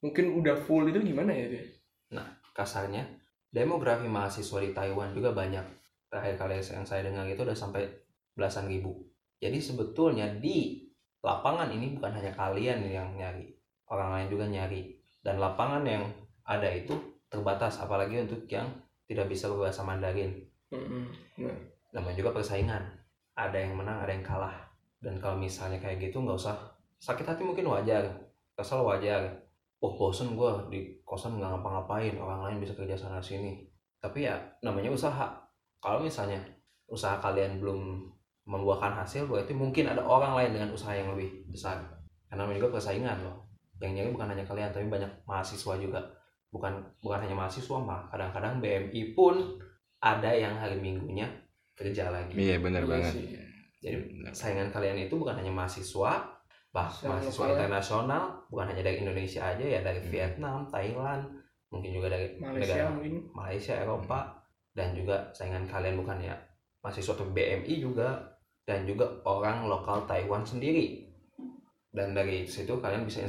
mungkin 0.00 0.38
udah 0.38 0.56
full 0.62 0.86
itu 0.86 1.02
gimana 1.02 1.34
ya 1.34 1.46
dia? 1.50 1.64
kasarnya 2.54 3.02
demografi 3.50 4.06
mahasiswa 4.06 4.62
di 4.62 4.70
Taiwan 4.70 5.10
juga 5.10 5.34
banyak. 5.34 5.66
Terakhir 6.08 6.34
kali 6.38 6.62
yang 6.62 6.86
saya 6.86 7.02
dengar 7.02 7.26
itu 7.26 7.42
udah 7.42 7.58
sampai 7.58 7.90
belasan 8.38 8.70
ribu. 8.70 8.94
Jadi 9.42 9.58
sebetulnya 9.58 10.30
di 10.30 10.86
lapangan 11.20 11.68
ini 11.74 11.98
bukan 11.98 12.14
hanya 12.14 12.30
kalian 12.32 12.86
yang 12.86 13.18
nyari 13.18 13.50
orang 13.90 14.14
lain 14.14 14.28
juga 14.30 14.46
nyari. 14.46 14.94
Dan 15.18 15.42
lapangan 15.42 15.82
yang 15.82 16.06
ada 16.46 16.70
itu 16.70 16.94
terbatas 17.34 17.82
apalagi 17.82 18.22
untuk 18.22 18.46
yang 18.46 18.70
tidak 19.10 19.26
bisa 19.28 19.50
berbahasa 19.50 19.82
Mandarin. 19.82 20.32
Namanya 21.92 22.16
juga 22.16 22.30
persaingan. 22.34 22.82
Ada 23.34 23.66
yang 23.66 23.74
menang 23.74 24.02
ada 24.06 24.12
yang 24.14 24.24
kalah. 24.24 24.54
Dan 25.02 25.20
kalau 25.20 25.36
misalnya 25.36 25.76
kayak 25.82 26.00
gitu 26.00 26.22
nggak 26.22 26.38
usah. 26.38 26.56
Sakit 27.02 27.26
hati 27.26 27.42
mungkin 27.44 27.68
wajar. 27.68 28.06
Kesel 28.56 28.80
wajar. 28.80 29.20
Oh 29.84 29.92
bosen 29.98 30.32
gue 30.32 30.52
di 30.72 30.80
kosan 31.04 31.36
nggak 31.36 31.50
ngapa-ngapain. 31.58 32.14
Orang 32.16 32.46
lain 32.46 32.58
bisa 32.62 32.72
kerja 32.72 32.96
sana 32.96 33.20
sini. 33.20 33.66
Tapi 34.00 34.24
ya 34.24 34.38
namanya 34.64 34.88
usaha. 34.88 35.28
Kalau 35.82 36.00
misalnya 36.00 36.40
usaha 36.88 37.20
kalian 37.20 37.60
belum 37.60 38.08
membuahkan 38.44 38.92
hasil 39.04 39.24
berarti 39.24 39.56
mungkin 39.56 39.88
ada 39.88 40.04
orang 40.04 40.36
lain 40.36 40.50
dengan 40.56 40.68
usaha 40.72 40.92
yang 40.96 41.12
lebih 41.12 41.48
besar. 41.48 41.80
Karena 42.28 42.44
namanya 42.44 42.64
juga 42.64 42.80
persaingan 42.80 43.20
loh. 43.20 43.36
Yang 43.82 43.92
nyari 44.00 44.08
bukan 44.16 44.28
hanya 44.32 44.44
kalian 44.48 44.70
tapi 44.72 44.86
banyak 44.88 45.10
mahasiswa 45.28 45.74
juga 45.76 46.00
bukan 46.54 46.78
bukan 47.02 47.18
hanya 47.18 47.34
mahasiswa 47.34 47.74
mah 47.76 48.06
kadang-kadang 48.08 48.62
BMI 48.62 49.12
pun 49.12 49.58
ada 49.98 50.30
yang 50.30 50.54
hari 50.54 50.78
minggunya 50.78 51.26
kerja 51.74 52.14
lagi 52.14 52.38
iya 52.38 52.62
benar 52.62 52.86
iya 52.86 52.90
banget 52.94 53.12
sih. 53.12 53.26
jadi 53.82 53.96
Benar. 53.98 54.30
saingan 54.30 54.68
kalian 54.70 55.02
itu 55.02 55.18
bukan 55.18 55.34
hanya 55.34 55.50
mahasiswa 55.50 56.12
bah 56.70 56.86
Mahasiswa 56.86 57.08
mahasiswa 57.10 57.42
lokal. 57.44 57.54
internasional 57.58 58.22
bukan 58.46 58.66
hanya 58.70 58.82
dari 58.82 58.98
Indonesia 59.02 59.42
aja 59.44 59.64
ya 59.64 59.80
dari 59.82 59.98
Hmm. 59.98 60.10
Vietnam 60.10 60.58
Thailand 60.66 61.22
mungkin 61.68 61.90
juga 61.90 62.06
dari 62.08 62.38
Malaysia 62.38 62.70
negara 62.78 62.94
mungkin. 62.94 63.14
Malaysia 63.34 63.74
Eropa 63.74 64.20
dan 64.70 64.94
juga 64.94 65.16
saingan 65.30 65.66
kalian 65.66 65.98
bukan 65.98 66.18
ya 66.20 66.34
mahasiswa 66.78 67.14
atau 67.14 67.26
BMI 67.26 67.74
juga 67.78 68.08
dan 68.62 68.86
juga 68.86 69.06
orang 69.24 69.66
lokal 69.66 70.06
Taiwan 70.06 70.42
sendiri 70.42 71.10
dan 71.90 72.10
dari 72.10 72.42
situ 72.44 72.78
kalian 72.78 73.06
bisa 73.06 73.22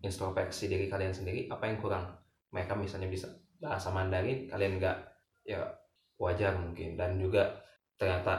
introspeksi 0.00 0.66
diri 0.66 0.86
kalian 0.86 1.10
sendiri 1.10 1.46
apa 1.46 1.66
yang 1.66 1.78
kurang 1.78 2.06
mereka 2.52 2.76
misalnya 2.76 3.08
bisa 3.08 3.26
bahasa 3.58 3.88
Mandarin 3.88 4.46
kalian 4.46 4.76
nggak 4.78 4.96
ya 5.42 5.58
wajar 6.16 6.54
mungkin 6.54 6.94
dan 6.94 7.18
juga 7.18 7.42
ternyata 7.98 8.38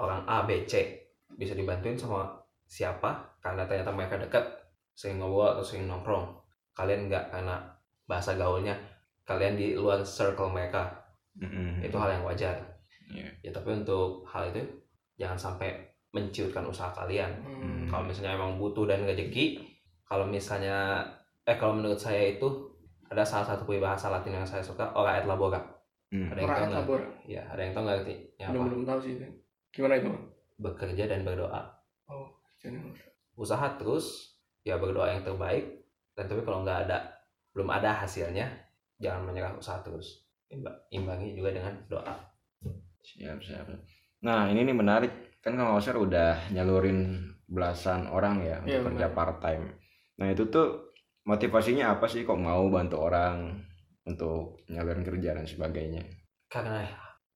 orang 0.00 0.24
A 0.26 0.42
B 0.48 0.64
C 0.64 0.96
bisa 1.36 1.54
dibantuin 1.54 1.94
sama 1.94 2.26
siapa 2.66 3.38
karena 3.38 3.66
ternyata 3.68 3.92
mereka 3.92 4.16
dekat 4.18 4.42
sering 4.94 5.20
ngobrol 5.20 5.54
atau 5.54 5.62
sering 5.62 5.86
nongkrong 5.86 6.26
kalian 6.74 7.06
nggak 7.06 7.30
karena 7.30 7.56
bahasa 8.06 8.34
gaulnya 8.34 8.74
kalian 9.22 9.54
di 9.54 9.78
luar 9.78 10.02
circle 10.02 10.50
mereka 10.50 10.90
Mm-mm. 11.38 11.78
itu 11.84 11.94
hal 11.94 12.10
yang 12.18 12.24
wajar 12.26 12.56
Iya. 13.10 13.26
ya 13.42 13.50
tapi 13.50 13.74
untuk 13.74 14.22
hal 14.22 14.54
itu 14.54 14.62
jangan 15.18 15.34
sampai 15.34 15.74
menciutkan 16.14 16.62
usaha 16.62 16.94
kalian 16.94 17.42
Hmm. 17.42 17.82
kalau 17.90 18.06
misalnya 18.06 18.38
emang 18.38 18.54
butuh 18.54 18.86
dan 18.86 19.02
rezeki 19.02 19.58
kalau 20.06 20.30
misalnya 20.30 21.02
eh 21.42 21.58
kalau 21.58 21.74
menurut 21.74 21.98
saya 21.98 22.38
itu 22.38 22.46
ada 23.10 23.22
salah 23.22 23.42
satu 23.44 23.62
peribahasa 23.64 24.08
Latin 24.08 24.32
yang 24.32 24.46
saya 24.46 24.62
suka 24.62 24.90
ora 24.92 25.18
et 25.18 25.26
labora 25.26 25.58
Hmm. 26.10 26.26
ada 26.26 26.38
yang 26.38 26.50
tahu 26.50 26.90
nggak 26.90 27.06
ya 27.24 27.42
ada 27.44 27.60
yang 27.60 27.70
tahu 27.70 27.82
nggak 27.82 27.98
artinya 28.00 28.46
Belum 28.48 28.60
apa 28.60 28.68
belum 28.68 28.82
tahu 28.84 28.98
sih. 29.00 29.12
Gimana 29.70 29.94
itu? 29.96 30.10
Bekerja 30.56 31.04
dan 31.06 31.22
berdoa 31.22 31.62
Jangan- 32.58 32.90
usaha 33.32 33.66
terus 33.72 34.06
ya 34.60 34.74
berdoa 34.76 35.06
yang 35.08 35.22
terbaik 35.22 35.86
dan 36.12 36.26
tapi 36.26 36.42
kalau 36.42 36.60
nggak 36.60 36.84
ada 36.84 36.98
belum 37.50 37.70
ada 37.70 37.94
hasilnya 37.96 38.42
jangan 38.96 39.22
menyerah 39.24 39.54
usaha 39.54 39.78
terus 39.80 40.26
Imba- 40.46 40.82
imbangi 40.90 41.32
juga 41.32 41.50
dengan 41.52 41.78
doa 41.86 42.18
Siap, 43.00 43.38
siap. 43.40 43.64
Nah, 44.20 44.44
ini 44.46 44.60
nih 44.62 44.76
menarik. 44.76 45.12
Kan 45.38 45.54
Kang 45.54 45.72
Oscar 45.72 45.96
udah 45.96 46.50
nyalurin 46.50 47.16
belasan 47.46 48.04
orang 48.06 48.42
ya 48.42 48.58
untuk 48.58 48.68
Iya, 48.68 48.84
kerja 48.84 49.06
part 49.08 49.40
time. 49.40 49.72
Nah, 50.16 50.28
itu 50.28 50.44
tuh 50.46 50.89
motivasinya 51.30 51.94
apa 51.94 52.04
sih 52.04 52.26
kok 52.26 52.34
mau 52.36 52.66
bantu 52.66 52.98
orang 53.00 53.54
untuk 54.02 54.58
nyalurin 54.66 55.06
kerja 55.06 55.30
dan 55.32 55.46
sebagainya? 55.46 56.02
karena 56.50 56.82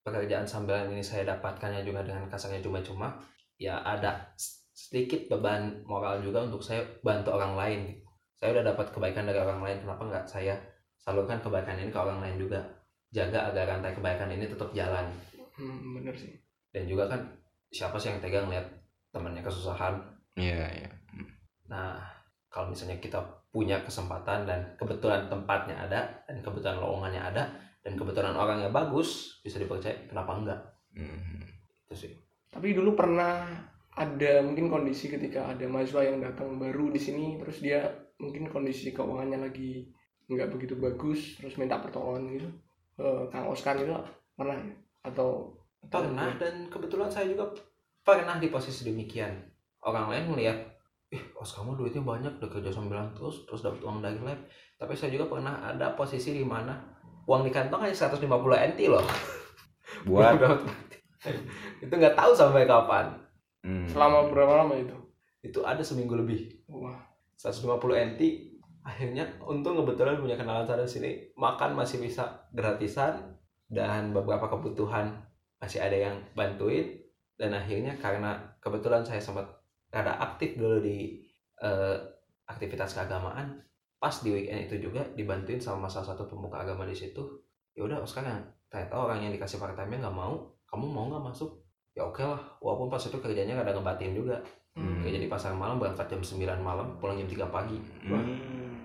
pekerjaan 0.03 0.43
sambilan 0.43 0.91
ini 0.91 0.99
saya 0.99 1.23
dapatkannya 1.25 1.87
juga 1.87 2.03
dengan 2.03 2.27
kasarnya 2.27 2.59
cuma-cuma 2.59 3.15
ya 3.55 3.79
ada 3.81 4.35
sedikit 4.75 5.31
beban 5.31 5.87
moral 5.87 6.19
juga 6.19 6.43
untuk 6.43 6.59
saya 6.59 6.83
bantu 7.01 7.31
orang 7.31 7.55
lain 7.55 7.81
saya 8.35 8.59
udah 8.59 8.75
dapat 8.75 8.91
kebaikan 8.91 9.23
dari 9.23 9.39
orang 9.39 9.63
lain 9.63 9.79
kenapa 9.81 10.03
nggak 10.03 10.27
saya 10.27 10.59
salurkan 10.99 11.39
kebaikan 11.39 11.79
ini 11.79 11.89
ke 11.89 11.97
orang 11.97 12.19
lain 12.19 12.37
juga 12.37 12.59
jaga 13.15 13.55
agar 13.55 13.79
rantai 13.79 13.95
kebaikan 13.95 14.27
ini 14.29 14.51
tetap 14.51 14.75
jalan 14.75 15.07
Hmm, 15.55 15.95
bener 15.95 16.11
sih. 16.19 16.35
dan 16.75 16.83
juga 16.83 17.07
kan 17.07 17.23
siapa 17.71 17.95
sih 17.95 18.11
yang 18.11 18.19
tega 18.19 18.43
ngeliat 18.43 18.67
temannya 19.15 19.39
kesusahan 19.39 19.95
Iya, 20.35 20.67
iya. 20.75 20.91
nah 21.65 22.03
kalau 22.51 22.75
misalnya 22.75 22.99
kita 22.99 23.23
punya 23.55 23.79
kesempatan 23.81 24.43
dan 24.43 24.75
kebetulan 24.75 25.31
tempatnya 25.31 25.79
ada 25.79 26.01
dan 26.27 26.43
kebetulan 26.43 26.75
lowongannya 26.77 27.23
ada 27.23 27.47
dan 27.81 27.95
kebetulan 27.95 28.35
orangnya 28.35 28.67
bagus 28.69 29.39
bisa 29.41 29.57
dipercaya 29.57 29.95
kenapa 30.05 30.35
enggak 30.35 30.61
Hmm. 30.91 31.43
itu 31.85 31.95
sih 31.97 32.13
Tapi 32.49 32.71
dulu 32.71 32.95
pernah 32.95 33.47
ada 33.91 34.33
mungkin 34.41 34.67
kondisi 34.69 35.07
ketika 35.09 35.49
ada 35.49 35.67
mahasiswa 35.67 36.03
yang 36.05 36.19
datang 36.19 36.55
baru 36.55 36.87
di 36.89 36.99
sini 36.99 37.35
terus 37.37 37.59
dia 37.59 37.83
mungkin 38.17 38.47
kondisi 38.47 38.91
keuangannya 38.91 39.39
lagi 39.41 39.91
nggak 40.25 40.51
begitu 40.51 40.75
bagus 40.75 41.35
terus 41.37 41.55
minta 41.55 41.79
pertolongan 41.79 42.27
gitu 42.33 42.49
Eh, 42.95 43.23
Kang 43.27 43.47
Oscar 43.49 43.75
gitu 43.75 43.91
pernah 44.33 44.55
ya? 44.55 44.71
atau 45.05 45.51
atau- 45.81 45.99
pernah 46.01 46.31
dan 46.35 46.67
kebetulan 46.67 47.11
saya 47.11 47.27
juga 47.27 47.51
pernah 48.01 48.39
di 48.39 48.47
posisi 48.47 48.87
demikian 48.87 49.35
orang 49.83 50.11
lain 50.11 50.31
melihat 50.31 50.74
ih 51.15 51.23
os 51.39 51.55
kamu 51.55 51.79
duitnya 51.79 52.03
banyak 52.03 52.43
udah 52.43 52.51
kerja 52.51 52.75
sambilan 52.75 53.15
terus 53.15 53.47
terus 53.47 53.63
dapat 53.63 53.79
uang 53.87 54.03
dari 54.03 54.19
lab. 54.19 54.41
Tapi 54.75 54.93
saya 54.99 55.15
juga 55.15 55.31
pernah 55.31 55.63
ada 55.63 55.95
posisi 55.95 56.35
di 56.35 56.43
mana 56.43 56.75
uang 57.31 57.47
di 57.47 57.55
kantong 57.55 57.87
hanya 57.87 57.95
150 57.95 58.27
NT 58.75 58.81
loh. 58.91 59.07
Buat. 60.11 60.43
Itu 61.79 61.93
nggak 61.95 62.19
tahu 62.19 62.33
sampai 62.35 62.67
kapan. 62.67 63.23
Hmm. 63.65 63.89
selama 63.89 64.29
berapa 64.29 64.61
lama 64.61 64.77
itu? 64.77 64.93
Itu 65.41 65.65
ada 65.65 65.81
seminggu 65.81 66.13
lebih. 66.21 66.69
Wah. 66.69 67.01
150 67.41 67.81
NT 68.13 68.21
akhirnya 68.85 69.25
untung 69.41 69.81
kebetulan 69.81 70.21
punya 70.21 70.37
kenalan 70.37 70.69
sana 70.69 70.85
sini 70.85 71.33
makan 71.41 71.73
masih 71.73 72.05
bisa 72.05 72.45
gratisan 72.53 73.41
dan 73.73 74.13
beberapa 74.13 74.45
kebutuhan 74.53 75.25
masih 75.57 75.81
ada 75.81 75.97
yang 75.97 76.17
bantuin 76.37 77.01
dan 77.41 77.57
akhirnya 77.57 77.97
karena 77.97 78.37
kebetulan 78.61 79.01
saya 79.01 79.19
sempat 79.19 79.49
rada 79.95 80.19
aktif 80.19 80.59
dulu 80.59 80.83
di 80.83 81.23
eh, 81.63 81.97
aktivitas 82.51 82.99
keagamaan. 82.99 83.63
Pas 84.03 84.13
di 84.21 84.35
weekend 84.35 84.67
itu 84.67 84.91
juga 84.91 85.07
dibantuin 85.15 85.63
sama 85.63 85.87
salah 85.87 86.13
satu 86.13 86.27
pemuka 86.27 86.67
agama 86.67 86.83
di 86.83 86.93
situ. 86.93 87.23
Ya 87.79 87.87
udah 87.87 88.03
sekarang 88.03 88.43
ternyata 88.67 88.99
orang 88.99 89.23
yang 89.23 89.33
dikasih 89.33 89.63
part 89.63 89.79
time 89.79 90.03
nggak 90.03 90.13
mau. 90.13 90.51
Kamu 90.67 90.85
mau 90.91 91.07
nggak 91.07 91.25
masuk? 91.31 91.63
Ya 91.95 92.03
oke 92.03 92.21
lah. 92.27 92.43
Walaupun 92.59 92.91
pas 92.91 92.99
itu 92.99 93.15
kerjanya 93.23 93.63
ada 93.63 93.71
ngebatin 93.71 94.13
juga. 94.19 94.43
Hmm. 94.75 95.07
kerja 95.07 95.23
di 95.23 95.31
pasar 95.31 95.55
malam 95.55 95.79
berangkat 95.79 96.11
jam 96.11 96.19
9 96.19 96.59
malam 96.59 96.99
pulang 96.99 97.15
jam 97.15 97.31
3 97.31 97.47
pagi. 97.47 97.79
Hmm. 98.11 98.35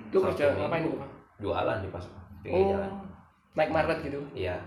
itu 0.06 0.18
kerja 0.22 0.54
Sabtu 0.54 0.62
ngapain 0.62 0.86
Kang? 0.86 1.13
jualan 1.42 1.78
di 1.82 1.89
pasar 1.89 2.13
pinggir 2.46 2.62
oh 2.62 2.70
jalan. 2.78 2.92
naik 3.58 3.72
market 3.74 3.98
gitu? 4.06 4.22
Iya. 4.38 4.62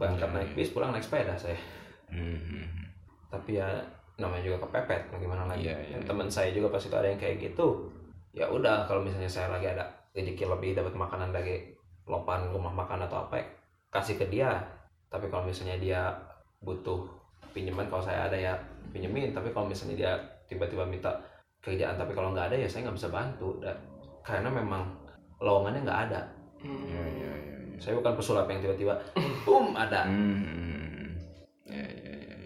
Berangkat 0.00 0.32
naik 0.32 0.50
bis 0.56 0.72
pulang 0.72 0.96
naik 0.96 1.04
sepeda 1.04 1.36
saya. 1.36 1.60
Hmm. 2.08 2.64
tapi 3.28 3.60
ya 3.60 3.68
namanya 4.16 4.44
juga 4.44 4.58
kepepet 4.62 5.08
mau 5.08 5.18
gimana 5.18 5.48
lagi 5.48 5.66
Iya, 5.66 5.76
iya. 5.78 5.96
Dan 5.98 6.02
teman 6.06 6.28
saya 6.28 6.52
juga 6.52 6.68
pas 6.68 6.82
itu 6.82 6.92
ada 6.92 7.08
yang 7.08 7.18
kayak 7.18 7.36
gitu 7.40 7.88
ya 8.32 8.48
udah 8.48 8.84
kalau 8.84 9.04
misalnya 9.04 9.28
saya 9.28 9.48
lagi 9.48 9.68
ada 9.68 9.84
rezeki 10.12 10.44
lebih 10.48 10.72
dapat 10.72 10.92
makanan 10.92 11.32
dari 11.32 11.68
lopan 12.04 12.48
rumah 12.48 12.72
makan 12.72 13.04
atau 13.04 13.24
apa 13.24 13.36
ya, 13.36 13.46
kasih 13.90 14.16
ke 14.16 14.26
dia 14.26 14.56
tapi 15.06 15.28
kalau 15.28 15.44
misalnya 15.44 15.76
dia 15.76 16.00
butuh 16.60 17.04
pinjaman 17.52 17.84
kalau 17.86 18.00
saya 18.00 18.24
ada 18.26 18.34
ya 18.34 18.56
pinjemin 18.88 19.30
tapi 19.30 19.52
kalau 19.52 19.68
misalnya 19.68 19.96
dia 19.96 20.12
tiba-tiba 20.46 20.84
minta 20.84 21.12
kerjaan 21.60 21.94
tapi 21.94 22.12
kalau 22.12 22.32
nggak 22.32 22.48
ada 22.48 22.56
ya 22.56 22.68
saya 22.68 22.88
nggak 22.88 22.96
bisa 22.96 23.08
bantu 23.08 23.60
dan 23.60 23.76
karena 24.24 24.48
memang 24.48 24.82
lowongannya 25.38 25.82
nggak 25.82 26.02
ada 26.10 26.20
Hmm. 26.62 26.86
ya 26.86 27.02
ya 27.02 27.32
ya 27.34 27.56
ya. 27.58 27.76
saya 27.76 27.98
bukan 27.98 28.14
pesulap 28.14 28.46
yang 28.46 28.62
tiba-tiba 28.62 28.94
boom 29.42 29.74
ada 29.74 30.06
Hmm. 30.06 31.10
ya 31.66 31.82
ya 31.82 32.14
ya. 32.22 32.36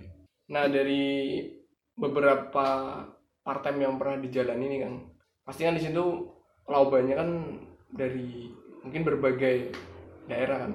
Nah 0.49 0.65
dari 0.67 1.37
beberapa 1.97 2.67
part 3.43 3.61
time 3.65 3.81
yang 3.83 3.97
pernah 3.97 4.21
dijalani 4.21 4.67
nih 4.69 4.81
Kang, 4.85 4.97
pasti 5.43 5.65
kan 5.65 5.75
di 5.75 5.83
situ 5.83 6.05
laubannya 6.69 7.15
kan 7.17 7.29
dari 7.93 8.53
mungkin 8.85 9.03
berbagai 9.03 9.73
daerah 10.29 10.69
kan, 10.69 10.73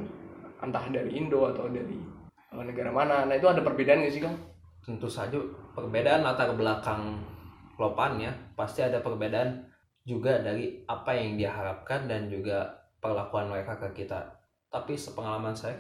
entah 0.66 0.86
dari 0.90 1.14
Indo 1.16 1.46
atau 1.48 1.70
dari 1.70 1.98
negara 2.52 2.92
mana. 2.92 3.24
Nah 3.30 3.36
itu 3.38 3.48
ada 3.48 3.64
perbedaan 3.64 4.04
nggak 4.04 4.14
sih 4.14 4.24
Kang? 4.24 4.36
tentu 4.82 5.06
saja 5.06 5.38
perbedaan 5.78 6.26
latar 6.26 6.58
belakang 6.58 7.22
lopannya 7.78 8.34
pasti 8.58 8.82
ada 8.82 9.02
perbedaan 9.02 9.70
juga 10.02 10.42
dari 10.42 10.82
apa 10.90 11.14
yang 11.14 11.38
dia 11.38 11.54
harapkan 11.54 12.10
dan 12.10 12.26
juga 12.26 12.66
perlakuan 12.98 13.50
mereka 13.50 13.78
ke 13.78 14.02
kita. 14.02 14.26
Tapi 14.74 14.98
sepengalaman 14.98 15.54
saya 15.54 15.78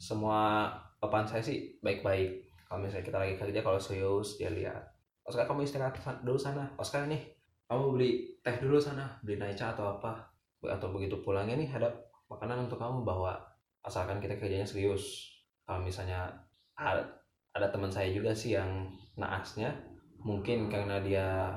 semua 0.00 0.72
lopan 1.00 1.28
saya 1.28 1.44
sih 1.44 1.76
baik-baik 1.84 2.49
kalau 2.70 2.86
misalnya 2.86 3.02
kita 3.02 3.18
lagi 3.18 3.34
kerja 3.34 3.60
kalau 3.66 3.82
serius 3.82 4.38
dia 4.38 4.46
lihat. 4.46 4.78
Oscar 5.26 5.42
kamu 5.50 5.66
istirahat 5.66 6.22
dulu 6.22 6.38
sana. 6.38 6.70
Oscar 6.78 7.10
nih 7.10 7.18
kamu 7.66 7.98
beli 7.98 8.10
teh 8.46 8.62
dulu 8.62 8.78
sana. 8.78 9.10
Beli 9.26 9.42
naicha 9.42 9.74
atau 9.74 9.98
apa. 9.98 10.22
Atau 10.62 10.94
begitu 10.94 11.18
pulangnya 11.18 11.58
nih 11.58 11.66
ada 11.66 11.90
makanan 12.30 12.70
untuk 12.70 12.78
kamu 12.78 13.02
bawa. 13.02 13.34
Asalkan 13.82 14.22
kita 14.22 14.38
kerjanya 14.38 14.62
serius. 14.62 15.34
Kalau 15.66 15.82
misalnya 15.82 16.30
ada, 16.78 17.02
ada 17.50 17.66
teman 17.74 17.90
saya 17.90 18.06
juga 18.14 18.30
sih 18.30 18.54
yang 18.54 18.86
naasnya 19.18 19.74
mungkin 20.22 20.70
karena 20.70 21.02
dia 21.02 21.50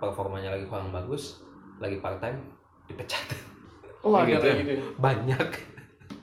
performanya 0.00 0.56
lagi 0.56 0.64
kurang 0.64 0.88
bagus 0.88 1.44
lagi 1.76 2.00
part 2.00 2.24
time 2.24 2.40
dipecat. 2.88 3.20
Oh 4.00 4.16
ada 4.16 4.32
Gitu 4.32 4.48
ya? 4.48 4.56
gitu. 4.64 4.72
ya? 4.80 4.84
banyak. 4.96 5.48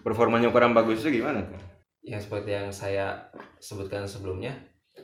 Performanya 0.02 0.50
kurang 0.50 0.74
bagus 0.74 1.06
itu 1.06 1.22
gimana 1.22 1.46
tuh 1.46 1.71
yang 2.02 2.18
seperti 2.18 2.50
yang 2.50 2.70
saya 2.70 3.18
sebutkan 3.62 4.06
sebelumnya 4.06 4.54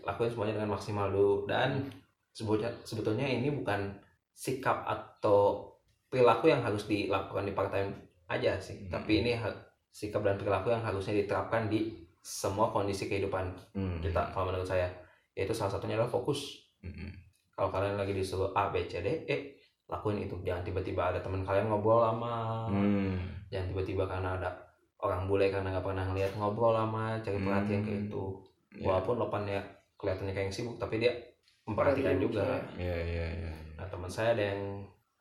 lakuin 0.02 0.30
semuanya 0.30 0.58
dengan 0.58 0.74
maksimal 0.74 1.08
dulu 1.10 1.46
dan 1.46 1.86
sebetulnya 2.34 2.70
sebetulnya 2.84 3.26
ini 3.26 3.54
bukan 3.54 3.94
sikap 4.34 4.86
atau 4.86 5.74
perilaku 6.08 6.50
yang 6.50 6.62
harus 6.62 6.86
dilakukan 6.86 7.46
di 7.46 7.54
part 7.54 7.70
time 7.70 7.92
aja 8.28 8.58
sih 8.58 8.86
Hmm. 8.86 8.92
tapi 8.94 9.22
ini 9.22 9.38
sikap 9.90 10.22
dan 10.22 10.38
perilaku 10.38 10.70
yang 10.70 10.84
harusnya 10.84 11.18
diterapkan 11.18 11.70
di 11.70 11.94
semua 12.20 12.70
kondisi 12.70 13.08
kehidupan 13.08 13.46
Hmm. 13.74 13.98
kita 14.02 14.34
kalau 14.34 14.52
menurut 14.52 14.68
saya 14.68 14.90
yaitu 15.34 15.54
salah 15.54 15.74
satunya 15.74 15.96
adalah 15.98 16.12
fokus 16.12 16.66
Hmm. 16.82 17.14
kalau 17.54 17.70
kalian 17.70 17.98
lagi 17.98 18.14
disuruh 18.14 18.54
A 18.54 18.70
B 18.70 18.86
C 18.86 19.02
D 19.02 19.26
E 19.26 19.38
lakuin 19.88 20.20
itu 20.20 20.36
jangan 20.44 20.68
tiba-tiba 20.68 21.16
ada 21.16 21.20
teman 21.24 21.42
kalian 21.42 21.72
ngobrol 21.72 22.04
lama 22.04 22.68
Hmm. 22.68 23.16
jangan 23.48 23.72
tiba-tiba 23.72 24.04
karena 24.06 24.36
ada 24.36 24.50
orang 25.08 25.26
bule 25.26 25.48
karena 25.48 25.72
nggak 25.72 25.86
pernah 25.86 26.06
ngeliat 26.06 26.34
ngobrol 26.34 26.72
lama 26.72 27.16
cari 27.18 27.38
perhatian 27.38 27.80
Hmm. 27.80 27.88
kayak 27.88 28.02
itu 28.06 28.26
Ya. 28.74 28.84
walaupun 28.86 29.16
lopannya 29.18 29.60
kelihatannya 29.96 30.32
kayak 30.32 30.46
yang 30.46 30.54
sibuk 30.54 30.76
tapi 30.76 31.00
dia 31.00 31.10
memperhatikan 31.64 32.14
Perhatian, 32.14 32.22
juga 32.22 32.44
ya. 32.78 32.94
ya 32.94 32.98
ya 33.00 33.28
ya 33.44 33.52
nah 33.74 33.86
teman 33.86 34.08
saya 34.08 34.32
ada 34.32 34.44
yang 34.52 34.62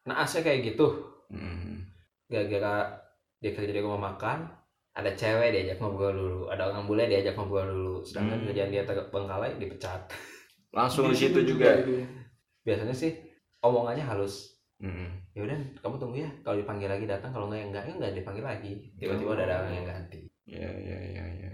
naasnya 0.04 0.42
kayak 0.42 0.60
gitu 0.66 0.86
Hmm. 1.26 1.82
gara-gara 2.26 2.86
dia 3.36 3.50
kerja 3.50 3.70
di 3.70 3.80
rumah 3.80 4.12
makan 4.12 4.46
ada 4.92 5.10
cewek 5.10 5.52
diajak 5.52 5.76
ngobrol 5.76 6.10
dulu 6.10 6.40
ada 6.48 6.66
orang 6.66 6.84
bule 6.84 7.04
diajak 7.04 7.34
ngobrol 7.34 7.64
dulu 7.64 7.94
sedangkan 8.00 8.38
Hmm. 8.38 8.46
kerjaan 8.46 8.70
dia 8.70 8.82
terbengkalai 8.82 9.56
dipecat 9.56 10.00
langsung 10.70 11.08
di 11.08 11.16
situ 11.16 11.40
juga 11.50 11.68
ya. 11.76 12.06
biasanya 12.62 12.92
sih 12.92 13.12
omongannya 13.58 14.02
halus 14.02 14.55
Hmm. 14.76 15.08
ya 15.32 15.40
udah 15.40 15.56
kamu 15.80 15.96
tunggu 15.96 16.16
ya. 16.20 16.30
Kalau 16.44 16.56
dipanggil 16.60 16.88
lagi 16.88 17.08
datang 17.08 17.32
kalau 17.32 17.48
nggak 17.48 17.60
ya 17.60 17.66
enggak 17.72 17.84
ya 17.88 17.92
enggak 17.96 18.12
dipanggil 18.12 18.44
lagi. 18.44 18.72
Tiba-tiba 19.00 19.32
ada 19.32 19.64
orang 19.64 19.72
yang 19.72 19.86
ganti. 19.88 20.20
Ya 20.44 20.68
ya 20.68 20.98
ya 21.00 21.24
ya. 21.40 21.50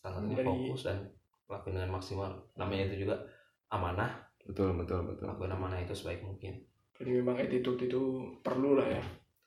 Satunya 0.00 0.36
Dari- 0.40 0.48
fokus 0.48 0.80
dan 0.88 0.98
lakuin 1.48 1.76
dengan 1.76 1.92
maksimal. 1.92 2.30
Namanya 2.56 2.88
itu 2.88 3.04
juga 3.04 3.20
amanah. 3.68 4.16
Betul 4.48 4.76
betul 4.80 5.04
betul. 5.04 5.28
Lakuin 5.28 5.52
amanah 5.52 5.76
itu 5.80 5.92
sebaik 5.92 6.24
mungkin. 6.24 6.56
Jadi 6.96 7.10
memang 7.20 7.36
attitude 7.36 7.84
itu 7.84 8.00
perlu 8.40 8.80
lah 8.80 8.88
ya. 8.88 9.02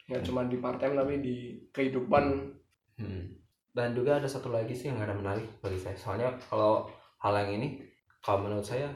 Nggak 0.08 0.22
cuma 0.24 0.46
di 0.46 0.58
part 0.62 0.78
time 0.78 0.94
tapi 0.94 1.22
di 1.22 1.36
kehidupan. 1.74 2.54
Hmm. 2.98 3.30
dan 3.78 3.94
juga 3.94 4.18
ada 4.18 4.26
satu 4.26 4.50
lagi 4.50 4.74
sih 4.74 4.90
yang 4.90 4.98
ada 4.98 5.14
menarik 5.14 5.46
bagi 5.62 5.78
saya. 5.78 5.94
Soalnya 5.94 6.34
kalau 6.50 6.90
hal 7.22 7.46
yang 7.46 7.62
ini 7.62 7.78
kalau 8.26 8.42
menurut 8.42 8.66
saya 8.66 8.90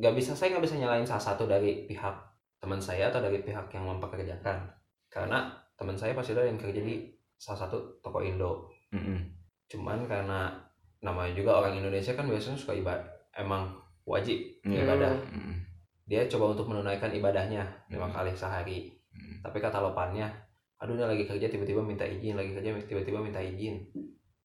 nggak 0.00 0.16
bisa 0.16 0.32
saya 0.32 0.56
nggak 0.56 0.64
bisa 0.64 0.80
nyalain 0.80 1.04
salah 1.04 1.20
satu 1.20 1.44
dari 1.44 1.84
pihak 1.84 2.31
teman 2.62 2.78
saya 2.78 3.10
atau 3.10 3.18
dari 3.18 3.42
pihak 3.42 3.66
yang 3.68 3.84
mempekerjakan 3.84 4.62
karena 5.10 5.50
teman 5.74 5.98
saya 5.98 6.14
pasti 6.14 6.30
ada 6.30 6.46
yang 6.46 6.54
kerja 6.54 6.78
di 6.78 7.10
salah 7.34 7.66
satu 7.66 7.98
toko 7.98 8.22
Indo 8.22 8.70
Hmm. 8.92 9.18
cuman 9.66 10.04
karena 10.04 10.52
namanya 11.00 11.32
juga 11.32 11.58
orang 11.58 11.74
Indonesia 11.74 12.12
kan 12.12 12.28
biasanya 12.28 12.54
suka 12.54 12.76
ibadah 12.76 13.02
emang 13.34 13.72
wajib 14.04 14.36
Iya. 14.62 14.84
ibadah 14.84 15.16
Hmm. 15.26 15.58
dia 16.04 16.28
coba 16.28 16.52
untuk 16.52 16.68
menunaikan 16.68 17.08
ibadahnya 17.08 17.64
lima 17.88 18.06
Hmm. 18.06 18.14
kali 18.14 18.30
sehari 18.30 18.92
Hmm. 19.10 19.40
tapi 19.42 19.58
kata 19.58 19.80
lopannya 19.80 20.28
aduh 20.76 20.92
dia 20.92 21.08
lagi 21.08 21.24
kerja 21.24 21.48
tiba-tiba 21.48 21.80
minta 21.80 22.04
izin 22.04 22.36
lagi 22.36 22.52
kerja 22.52 22.68
tiba-tiba 22.84 23.18
minta 23.18 23.40
izin 23.40 23.80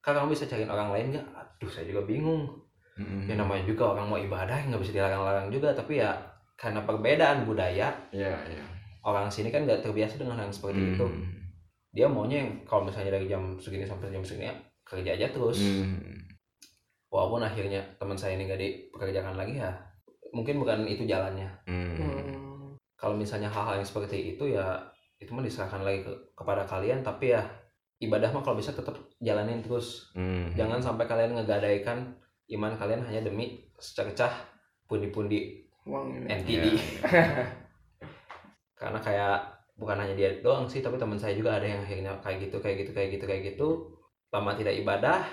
kak 0.00 0.16
kamu 0.16 0.32
bisa 0.32 0.48
cariin 0.48 0.72
orang 0.72 0.90
lain 0.90 1.06
nggak 1.12 1.26
aduh 1.28 1.68
saya 1.68 1.86
juga 1.86 2.02
bingung 2.02 2.48
Hmm. 2.96 3.28
ya 3.28 3.36
namanya 3.36 3.62
juga 3.62 3.94
orang 3.94 4.08
mau 4.08 4.18
ibadah 4.18 4.58
nggak 4.64 4.80
bisa 4.80 4.96
dilarang-larang 4.96 5.52
juga 5.52 5.70
tapi 5.70 6.00
ya 6.00 6.16
karena 6.58 6.82
perbedaan 6.82 7.46
budaya 7.46 7.94
ya 8.10 8.32
ya 8.34 8.64
orang 9.06 9.30
sini 9.30 9.48
kan 9.48 9.62
nggak 9.62 9.80
terbiasa 9.80 10.18
dengan 10.18 10.36
yang 10.36 10.50
seperti 10.50 10.92
itu 10.92 11.06
Hmm. 11.06 11.24
dia 11.88 12.04
maunya 12.04 12.42
yang 12.44 12.50
kalau 12.66 12.84
misalnya 12.84 13.14
dari 13.14 13.30
jam 13.30 13.54
segini 13.56 13.86
sampai 13.86 14.10
jam 14.10 14.20
segini 14.20 14.50
ya 14.50 14.54
kerja 14.82 15.10
aja 15.14 15.26
terus 15.30 15.62
Hmm. 15.62 16.18
walaupun 17.08 17.40
akhirnya 17.40 17.80
teman 17.96 18.18
saya 18.18 18.36
ini 18.36 18.44
nggak 18.44 18.60
dipekerjakan 18.60 19.38
lagi 19.38 19.56
ya 19.56 19.72
mungkin 20.34 20.60
bukan 20.60 20.84
itu 20.84 21.06
jalannya 21.06 21.48
Hmm. 21.64 21.94
Hmm. 21.96 22.74
kalau 22.98 23.14
misalnya 23.14 23.48
hal-hal 23.48 23.78
yang 23.78 23.86
seperti 23.86 24.34
itu 24.34 24.44
ya 24.50 24.76
itu 25.18 25.30
mah 25.30 25.42
diserahkan 25.42 25.82
lagi 25.82 26.02
ke, 26.02 26.12
kepada 26.34 26.62
kalian 26.62 27.00
tapi 27.00 27.32
ya 27.32 27.42
ibadah 27.98 28.30
mah 28.30 28.42
kalau 28.42 28.58
bisa 28.58 28.70
tetap 28.70 28.98
jalanin 29.18 29.62
terus 29.62 30.10
Hmm. 30.12 30.50
jangan 30.52 30.82
sampai 30.82 31.06
kalian 31.06 31.38
ngegadaikan 31.38 32.18
iman 32.50 32.74
kalian 32.74 33.06
hanya 33.06 33.22
demi 33.22 33.62
sececah 33.78 34.30
pundi-pundi 34.84 35.67
Uang 35.88 36.06
ini. 36.12 36.26
NTD 36.28 36.64
Ya. 37.02 37.24
karena 38.74 39.00
kayak 39.00 39.38
bukan 39.74 39.96
hanya 39.96 40.14
dia 40.14 40.30
doang 40.38 40.64
sih 40.64 40.78
tapi 40.78 40.94
teman 40.94 41.16
saya 41.16 41.32
juga 41.32 41.50
ada 41.52 41.64
yang 41.64 41.80
akhirnya 41.80 42.14
kayak 42.18 42.46
gitu 42.46 42.56
kayak 42.58 42.76
gitu 42.78 42.90
kayak 42.92 43.08
gitu 43.10 43.24
kayak 43.24 43.42
gitu 43.46 43.68
lama 44.28 44.52
tidak 44.52 44.74
ibadah 44.76 45.24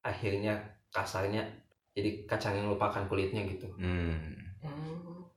akhirnya 0.00 0.56
kasarnya 0.88 1.44
jadi 1.90 2.24
kacang 2.24 2.54
yang 2.54 2.68
lupakan 2.68 3.04
kulitnya 3.04 3.44
gitu 3.44 3.66
Hmm. 3.76 4.32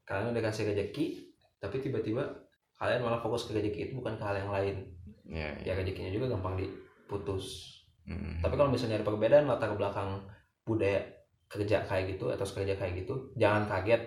Kalian 0.04 0.32
udah 0.32 0.44
kasih 0.44 0.66
rezeki 0.68 1.06
tapi 1.58 1.80
tiba-tiba 1.80 2.24
kalian 2.76 3.02
malah 3.02 3.20
fokus 3.20 3.46
ke 3.46 3.54
rezeki 3.54 3.80
itu 3.86 3.94
bukan 3.96 4.16
ke 4.16 4.24
hal 4.24 4.38
yang 4.38 4.50
lain 4.50 4.76
ya 5.26 5.50
ya 5.60 5.66
ya 5.66 5.74
rezekinya 5.76 6.10
juga 6.10 6.30
gampang 6.30 6.56
diputus 6.56 7.76
Hmm. 8.02 8.42
tapi 8.42 8.56
kalau 8.56 8.70
misalnya 8.70 8.98
ada 8.98 9.06
perbedaan 9.06 9.46
latar 9.46 9.70
belakang 9.72 10.18
budaya 10.64 10.98
kerja 11.46 11.82
kayak 11.84 12.10
gitu 12.10 12.26
atau 12.28 12.42
kerja 12.44 12.74
kayak 12.74 12.94
gitu 13.00 13.30
jangan 13.36 13.66
kaget 13.66 14.02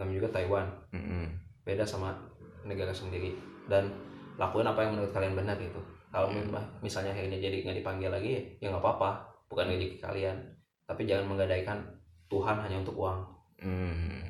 namanya 0.00 0.16
juga 0.18 0.30
Taiwan 0.32 0.66
Hmm. 0.90 1.28
beda 1.60 1.84
sama 1.84 2.16
negara 2.64 2.90
sendiri 2.90 3.36
dan 3.68 3.92
lakuin 4.34 4.64
apa 4.64 4.80
yang 4.80 4.96
menurut 4.96 5.12
kalian 5.12 5.36
benar 5.36 5.54
gitu 5.56 5.76
kalau 6.08 6.32
Hmm. 6.32 6.48
mis- 6.48 6.72
misalnya 6.82 7.12
akhirnya 7.12 7.38
jadi 7.38 7.60
nggak 7.60 7.78
dipanggil 7.78 8.10
lagi 8.10 8.40
ya 8.58 8.66
nggak 8.66 8.80
apa-apa 8.80 9.10
bukan 9.46 9.68
rezeki 9.68 10.00
kalian 10.00 10.36
tapi 10.84 11.04
jangan 11.04 11.28
menggadaikan 11.28 11.78
Tuhan 12.26 12.56
hanya 12.58 12.80
untuk 12.80 12.96
uang 12.96 13.20
Hmm. 13.60 14.24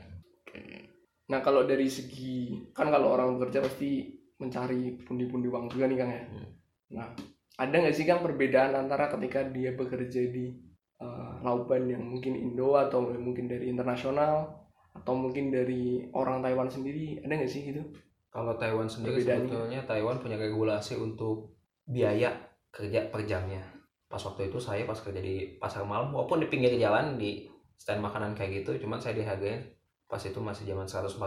Nah 1.30 1.38
kalau 1.38 1.62
dari 1.62 1.86
segi 1.86 2.66
kan 2.74 2.90
kalau 2.90 3.14
orang 3.14 3.38
bekerja 3.38 3.62
pasti 3.62 4.10
mencari 4.36 4.98
pundi-pundi 5.00 5.46
uang 5.46 5.70
juga 5.70 5.86
nih 5.86 5.94
Kang 5.94 6.10
ya. 6.10 6.22
Hmm. 6.26 6.48
Nah 6.90 7.06
ada 7.54 7.70
nggak 7.70 7.94
sih 7.94 8.02
Kang 8.02 8.18
perbedaan 8.20 8.74
antara 8.74 9.06
ketika 9.08 9.46
dia 9.46 9.70
bekerja 9.70 10.26
di 10.26 10.50
eh, 10.98 11.32
lauban 11.40 11.86
yang 11.86 12.02
mungkin 12.02 12.34
Indo 12.34 12.74
atau 12.74 13.06
mungkin 13.06 13.46
dari 13.46 13.70
internasional 13.70 14.50
atau 14.92 15.14
mungkin 15.14 15.48
dari 15.48 16.04
orang 16.10 16.40
Taiwan 16.40 16.66
sendiri 16.66 17.18
ada 17.20 17.32
nggak 17.32 17.46
sih 17.46 17.70
gitu? 17.70 17.82
Kalau 18.28 18.54
Taiwan 18.54 18.86
sendiri 18.86 19.20
Perbedaannya. 19.20 19.46
sebetulnya 19.46 19.80
Taiwan 19.84 20.18
punya 20.18 20.36
regulasi 20.36 20.94
untuk 20.94 21.56
biaya 21.82 22.30
kerja 22.70 23.08
per 23.08 23.24
jamnya. 23.24 23.62
Pas 24.06 24.18
waktu 24.20 24.46
itu 24.46 24.58
saya 24.58 24.82
pas 24.84 24.94
kerja 24.94 25.18
di 25.18 25.56
pasar 25.56 25.82
malam 25.82 26.10
walaupun 26.10 26.38
di 26.38 26.46
pinggir 26.46 26.74
jalan 26.74 27.14
di 27.14 27.46
stand 27.74 27.98
makanan 27.98 28.34
kayak 28.34 28.62
gitu, 28.62 28.78
cuman 28.80 28.98
saya 28.98 29.14
dihargain 29.14 29.66
pas 30.06 30.18
itu 30.20 30.38
masih 30.38 30.66
zaman 30.66 30.86
140 30.86 31.18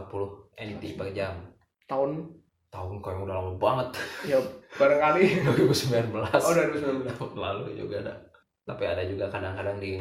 NT 0.55 0.83
per 0.95 1.11
jam. 1.11 1.35
Tahun 1.87 2.39
Tahun 2.67 2.95
kau 2.99 3.11
yang 3.11 3.21
udah 3.21 3.35
lama 3.37 3.53
banget 3.55 3.89
ya 4.33 4.39
barangkali 4.73 5.45
2019. 5.45 6.09
oh 6.09 6.51
2019. 7.05 7.05
tahun 7.05 7.31
lalu 7.37 7.63
juga 7.77 8.01
ada. 8.01 8.13
Tapi 8.63 8.83
ada 8.83 9.03
juga 9.03 9.27
kadang-kadang 9.27 9.77
di 9.77 9.99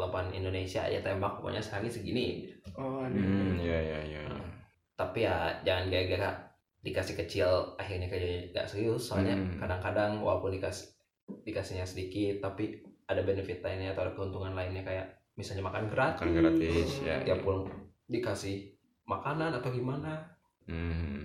lapangan 0.00 0.32
Indonesia 0.32 0.82
ya 0.82 0.98
tembak 0.98 1.36
pokoknya 1.36 1.60
sehari 1.60 1.86
segini. 1.86 2.48
Oh 2.74 3.00
ada. 3.00 3.12
Hmm. 3.12 3.54
ya 3.56 3.76
ya 3.76 4.00
ya 4.00 4.20
ya. 4.22 4.38
tapi 4.94 5.22
ya 5.22 5.36
jangan 5.62 5.88
gara-gara 5.88 6.30
dikasih 6.80 7.16
kecil 7.18 7.48
akhirnya 7.76 8.04
kerjanya 8.06 8.40
nggak 8.50 8.66
serius 8.66 9.00
soalnya 9.02 9.32
Hmm. 9.32 9.56
kadang-kadang 9.56 10.16
walaupun 10.18 10.52
dikasih 10.52 10.92
dikasihnya 11.42 11.84
sedikit 11.84 12.40
tapi 12.42 12.80
ada 13.04 13.20
benefit 13.20 13.60
lainnya 13.60 13.90
atau 13.90 14.04
ada 14.04 14.12
keuntungan 14.12 14.52
lainnya 14.52 14.80
kayak 14.80 15.06
misalnya 15.34 15.62
makan 15.62 15.88
gratis 15.88 16.20
Makan 16.20 16.34
gratis, 16.34 16.88
ya. 17.00 17.16
tiap 17.22 17.40
pulang 17.40 17.64
dikasih 18.06 18.76
makanan 19.04 19.54
atau 19.54 19.68
gimana 19.68 20.20
Hmm. 20.64 21.24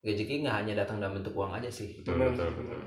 rezeki 0.00 0.40
nggak 0.40 0.56
hanya 0.62 0.74
datang 0.78 0.98
dalam 0.98 1.16
bentuk 1.16 1.34
uang 1.34 1.50
aja 1.52 1.66
sih 1.66 1.98
Betul, 1.98 2.22
betul, 2.22 2.48
betul. 2.52 2.80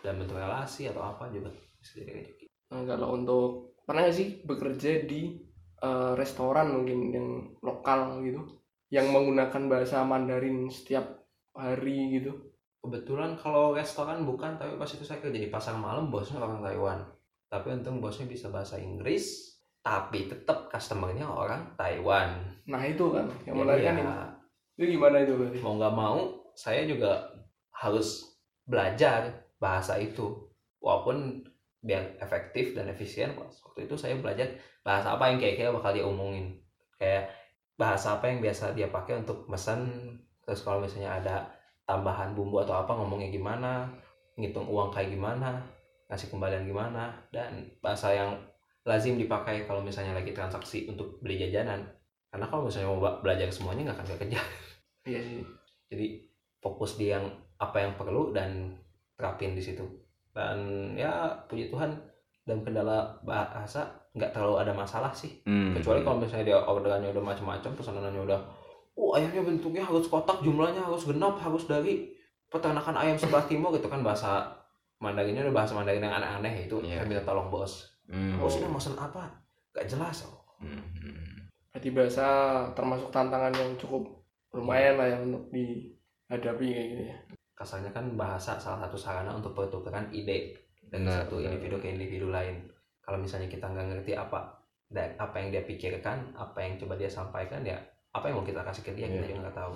dalam 0.00 0.16
bentuk 0.18 0.34
relasi 0.34 0.86
atau 0.86 1.02
apa 1.02 1.28
juga 1.28 1.48
bisa 1.78 2.00
jadi 2.00 2.12
rezeki 2.18 2.44
Nah, 2.68 2.84
kalau 2.84 3.16
untuk 3.16 3.67
pernah 3.88 4.04
nggak 4.04 4.18
sih 4.20 4.44
bekerja 4.44 5.08
di 5.08 5.40
eh, 5.80 6.12
restoran 6.12 6.76
mungkin 6.76 6.98
yang 7.08 7.28
lokal 7.64 8.20
gitu, 8.20 8.44
yang 8.92 9.08
menggunakan 9.08 9.72
bahasa 9.72 10.04
Mandarin 10.04 10.68
setiap 10.68 11.24
hari 11.56 12.20
gitu? 12.20 12.48
kebetulan 12.82 13.34
kalau 13.34 13.74
restoran 13.74 14.22
bukan 14.22 14.54
tapi 14.56 14.78
pas 14.78 14.88
itu 14.88 15.02
saya 15.02 15.18
kerja 15.18 15.38
di 15.38 15.50
pasar 15.50 15.74
malam 15.74 16.08
bosnya 16.08 16.38
orang 16.38 16.62
Taiwan 16.62 16.98
tapi 17.50 17.74
untung 17.74 17.98
bosnya 17.98 18.30
bisa 18.30 18.48
bahasa 18.54 18.78
Inggris 18.78 19.56
tapi 19.82 20.30
tetap 20.30 20.70
customernya 20.70 21.26
orang 21.26 21.74
Taiwan 21.74 22.38
Nah 22.68 22.82
itu 22.84 23.08
kan 23.10 23.26
yang 23.48 23.56
menarik 23.56 23.82
kan 23.88 23.96
ya, 23.96 24.04
itu. 24.04 24.14
Itu 24.78 24.84
gimana 24.94 25.16
itu 25.24 25.32
berarti? 25.34 25.58
mau 25.64 25.74
nggak 25.74 25.96
mau 25.96 26.18
saya 26.54 26.84
juga 26.86 27.12
harus 27.74 28.38
belajar 28.68 29.48
bahasa 29.58 29.98
itu 29.98 30.48
walaupun 30.78 31.47
biar 31.78 32.18
efektif 32.18 32.74
dan 32.74 32.90
efisien 32.90 33.38
pas 33.38 33.50
waktu 33.50 33.86
itu 33.86 33.94
saya 33.94 34.18
belajar 34.18 34.50
bahasa 34.82 35.14
apa 35.14 35.30
yang 35.30 35.38
kira-kira 35.38 35.70
bakal 35.70 35.94
dia 35.94 36.04
omongin. 36.04 36.58
Kayak 36.98 37.30
bahasa 37.78 38.18
apa 38.18 38.26
yang 38.26 38.42
biasa 38.42 38.74
dia 38.74 38.90
pakai 38.90 39.22
untuk 39.22 39.46
pesan 39.46 39.86
terus 40.42 40.66
kalau 40.66 40.82
misalnya 40.82 41.22
ada 41.22 41.36
tambahan 41.86 42.34
bumbu 42.34 42.58
atau 42.64 42.74
apa 42.74 42.90
ngomongnya 42.98 43.30
gimana 43.30 43.86
ngitung 44.34 44.66
uang 44.66 44.90
kayak 44.90 45.14
gimana 45.14 45.62
ngasih 46.08 46.32
kembalian 46.32 46.64
gimana 46.66 47.12
dan 47.30 47.68
bahasa 47.84 48.10
yang 48.16 48.32
lazim 48.88 49.20
dipakai 49.20 49.68
kalau 49.68 49.84
misalnya 49.84 50.16
lagi 50.16 50.32
transaksi 50.32 50.88
untuk 50.88 51.20
beli 51.20 51.36
jajanan. 51.36 51.84
Karena 52.28 52.48
kalau 52.48 52.68
misalnya 52.68 52.88
mau 52.92 53.00
be- 53.00 53.20
belajar 53.24 53.48
semuanya 53.52 53.92
nggak 53.92 53.98
akan 54.04 54.18
kerja 54.20 54.40
Iya 55.08 55.20
sih. 55.24 55.40
jadi 55.88 56.06
fokus 56.60 57.00
di 57.00 57.08
yang 57.08 57.24
apa 57.56 57.80
yang 57.80 57.96
perlu 57.96 58.34
dan 58.36 58.76
terapin 59.16 59.56
di 59.56 59.62
situ 59.64 59.84
dan 60.38 60.58
ya 60.94 61.10
puji 61.50 61.66
Tuhan 61.66 61.90
dalam 62.46 62.62
kendala 62.62 63.10
bahasa 63.20 63.82
nggak 64.14 64.30
terlalu 64.30 64.62
ada 64.62 64.70
masalah 64.70 65.10
sih 65.10 65.42
Hmm. 65.42 65.74
kecuali 65.74 66.00
kalau 66.00 66.22
misalnya 66.22 66.46
dia 66.46 66.58
orderannya 66.62 67.10
udah 67.10 67.24
macam-macam 67.24 67.70
pesanannya 67.74 68.22
udah 68.22 68.40
oh 68.94 69.18
ayamnya 69.18 69.42
bentuknya 69.42 69.82
harus 69.82 70.06
kotak 70.06 70.38
jumlahnya 70.40 70.78
harus 70.78 71.02
genap 71.02 71.34
harus 71.36 71.66
dari 71.66 72.14
peternakan 72.46 72.94
ayam 72.96 73.18
sebelah 73.18 73.42
timur 73.44 73.74
gitu 73.74 73.90
kan 73.90 74.06
bahasa 74.06 74.46
Mandarinnya 74.98 75.42
udah 75.46 75.54
bahasa 75.54 75.74
Mandarin 75.74 76.02
yang 76.02 76.14
aneh-aneh 76.14 76.66
itu 76.66 76.78
saya 76.82 77.02
minta 77.02 77.26
tolong 77.26 77.50
bos 77.50 77.98
Hmm. 78.06 78.38
bos 78.38 78.54
ini 78.56 78.66
mesen 78.66 78.94
apa 78.94 79.26
gak 79.74 79.90
jelas 79.90 80.22
Hmm. 80.58 80.78
Hmm. 80.98 81.46
Berarti 81.70 81.90
bahasa 81.90 82.26
termasuk 82.72 83.10
tantangan 83.10 83.52
yang 83.52 83.76
cukup 83.76 84.02
lumayan 84.50 84.96
lah 84.96 85.06
ya 85.06 85.16
untuk 85.20 85.46
dihadapi 85.52 86.66
kayak 86.66 86.86
gitu 86.90 87.02
ya. 87.06 87.16
Kasarnya 87.58 87.90
kan 87.90 88.06
bahasa 88.14 88.54
salah 88.54 88.86
satu 88.86 88.94
sarana 88.94 89.34
untuk 89.34 89.50
pertukaran 89.50 90.06
ide 90.14 90.54
dari 90.86 91.02
Benar, 91.02 91.26
satu 91.26 91.42
benar. 91.42 91.50
individu 91.50 91.76
ke 91.82 91.86
individu 91.90 92.30
lain. 92.30 92.62
Kalau 93.02 93.18
misalnya 93.18 93.50
kita 93.50 93.66
nggak 93.66 93.86
ngerti 93.90 94.14
apa 94.14 94.54
dan 94.86 95.10
apa 95.18 95.34
yang 95.42 95.50
dia 95.50 95.66
pikirkan, 95.66 96.30
apa 96.32 96.58
yang 96.62 96.78
coba 96.78 96.94
dia 96.94 97.10
sampaikan 97.10 97.66
ya 97.66 97.76
apa 98.08 98.30
yang 98.30 98.40
mau 98.40 98.46
kita 98.46 98.62
kasih 98.62 98.82
ke 98.82 98.92
dia 98.94 99.04
kita 99.04 99.20
Iya. 99.20 99.28
juga 99.28 99.40
nggak 99.44 99.56
tahu. 99.58 99.74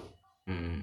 Hmm. 0.49 0.79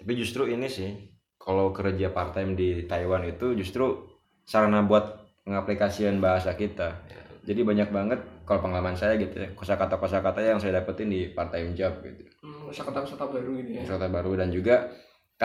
Tapi 0.00 0.12
justru 0.14 0.42
ini 0.48 0.66
sih, 0.66 0.90
kalau 1.36 1.70
kerja 1.70 2.08
part 2.10 2.32
time 2.32 2.54
di 2.54 2.86
Taiwan 2.86 3.26
itu 3.26 3.52
justru 3.54 4.08
sarana 4.42 4.80
buat 4.82 5.20
ngaplikasian 5.44 6.18
bahasa 6.18 6.56
kita. 6.56 6.96
Ya, 7.06 7.20
Jadi 7.44 7.60
banyak 7.60 7.92
banget 7.92 8.20
kalau 8.48 8.64
pengalaman 8.64 8.96
saya 8.96 9.20
gitu 9.20 9.36
ya, 9.36 9.48
kosakata 9.52 10.00
kosakata 10.00 10.40
yang 10.40 10.56
saya 10.56 10.80
dapetin 10.80 11.12
di 11.12 11.28
part 11.30 11.52
time 11.52 11.76
job 11.76 11.92
gitu. 12.00 12.24
Hmm, 12.40 12.72
kata-kata 12.72 13.28
baru 13.28 13.52
gitu 13.60 13.70
ya. 13.76 13.80
Kosakata 13.84 14.08
baru 14.08 14.32
dan 14.40 14.48
juga 14.48 14.88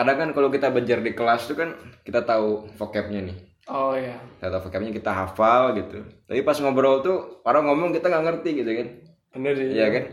kadang 0.00 0.16
kan 0.16 0.28
kalau 0.32 0.48
kita 0.48 0.72
belajar 0.72 1.04
di 1.04 1.12
kelas 1.12 1.44
tuh 1.44 1.56
kan 1.60 1.76
kita 2.00 2.24
tahu 2.24 2.72
vocabnya 2.80 3.20
nih. 3.28 3.36
Oh 3.68 3.92
iya. 3.92 4.16
Kita 4.40 4.48
tahu 4.48 4.72
vocabnya 4.72 4.90
kita 4.96 5.12
hafal 5.12 5.76
gitu. 5.76 6.00
Tapi 6.24 6.40
pas 6.40 6.56
ngobrol 6.56 7.04
tuh 7.04 7.44
orang 7.44 7.68
ngomong 7.68 7.92
kita 7.92 8.08
nggak 8.08 8.24
ngerti 8.24 8.50
gitu 8.64 8.70
kan. 8.72 8.88
Bener 9.36 9.52
sih. 9.54 9.68
Iya 9.76 9.86
kan? 9.92 10.04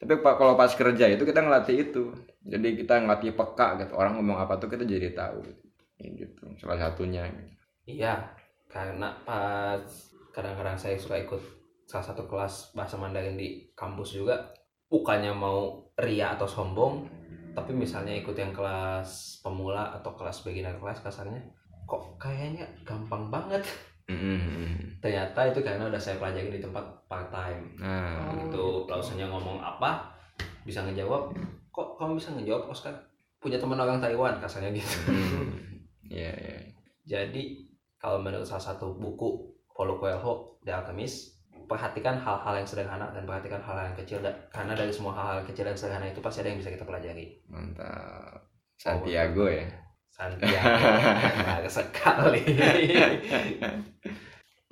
Tapi 0.00 0.12
pak 0.20 0.34
kalau 0.36 0.54
pas 0.54 0.72
kerja 0.72 1.08
itu 1.08 1.24
kita 1.24 1.40
ngelatih 1.40 1.76
itu. 1.88 2.12
Jadi 2.44 2.84
kita 2.84 3.00
ngelatih 3.00 3.32
peka 3.32 3.80
gitu. 3.80 3.96
Orang 3.96 4.20
ngomong 4.20 4.36
apa 4.36 4.60
tuh 4.60 4.68
kita 4.68 4.84
jadi 4.84 5.16
tahu 5.16 5.40
gitu. 5.42 5.64
Ya 5.96 6.08
gitu. 6.28 6.44
Salah 6.60 6.78
satunya 6.78 7.24
gitu. 7.28 7.52
Iya, 7.90 8.30
karena 8.70 9.10
pas 9.26 9.82
kadang-kadang 10.30 10.78
saya 10.78 10.94
suka 10.94 11.18
ikut 11.18 11.42
salah 11.90 12.06
satu 12.06 12.30
kelas 12.30 12.70
bahasa 12.78 12.94
Mandarin 12.94 13.34
di 13.34 13.66
kampus 13.74 14.14
juga, 14.14 14.54
bukannya 14.86 15.34
mau 15.34 15.90
ria 15.98 16.38
atau 16.38 16.46
sombong, 16.46 17.10
tapi 17.52 17.72
misalnya 17.74 18.14
ikut 18.14 18.34
yang 18.36 18.54
kelas 18.54 19.40
pemula 19.42 19.90
atau 19.96 20.14
kelas 20.14 20.46
beginner 20.46 20.76
kelas 20.78 21.02
kasarnya, 21.02 21.40
kok 21.88 22.18
kayaknya 22.18 22.66
gampang 22.86 23.30
banget. 23.30 23.62
Mm-mm. 24.10 24.98
Ternyata 24.98 25.54
itu 25.54 25.62
karena 25.62 25.86
udah 25.86 26.00
saya 26.02 26.18
pelajari 26.18 26.50
di 26.50 26.60
tempat 26.62 26.82
part 27.06 27.30
time. 27.30 27.78
Nah, 27.78 28.26
Oh, 28.26 28.50
itu 28.50 28.62
gitu. 28.90 29.26
ngomong 29.30 29.62
apa, 29.62 30.10
bisa 30.66 30.82
ngejawab. 30.82 31.30
Kok 31.70 31.88
kamu 31.94 32.18
bisa 32.18 32.34
ngejawab 32.34 32.74
Oscar? 32.74 32.94
Punya 33.38 33.56
teman 33.56 33.78
orang 33.78 34.02
Taiwan 34.02 34.36
kasarnya 34.42 34.74
gitu. 34.74 34.98
Iya, 36.10 36.34
iya. 36.34 36.58
Jadi 37.06 37.70
kalau 37.96 38.18
menurut 38.18 38.44
salah 38.44 38.74
satu 38.74 38.98
buku 38.98 39.46
Paulo 39.70 39.96
Coelho 39.96 40.60
The 40.60 40.76
Alchemist, 40.76 41.39
perhatikan 41.70 42.18
hal-hal 42.18 42.58
yang 42.58 42.66
sederhana 42.66 43.06
dan 43.14 43.22
perhatikan 43.22 43.62
hal-hal 43.62 43.94
yang 43.94 43.98
kecil 44.02 44.18
karena 44.50 44.74
dari 44.74 44.90
semua 44.90 45.14
hal-hal 45.14 45.46
kecil 45.46 45.70
dan 45.70 45.78
sederhana 45.78 46.10
itu 46.10 46.18
pasti 46.18 46.42
ada 46.42 46.50
yang 46.50 46.58
bisa 46.58 46.74
kita 46.74 46.82
pelajari. 46.82 47.38
Mantap. 47.46 48.50
Santiago 48.74 49.46
ya. 49.46 49.70
Santiago 50.10 51.70
sekali. 51.78 52.42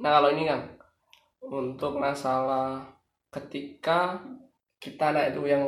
Nah 0.03 0.11
kalau 0.19 0.35
ini 0.35 0.51
kan 0.51 0.67
untuk 1.47 1.95
masalah 2.03 2.83
ketika 3.31 4.19
kita 4.83 5.15
nah 5.15 5.25
itu 5.31 5.47
yang 5.47 5.65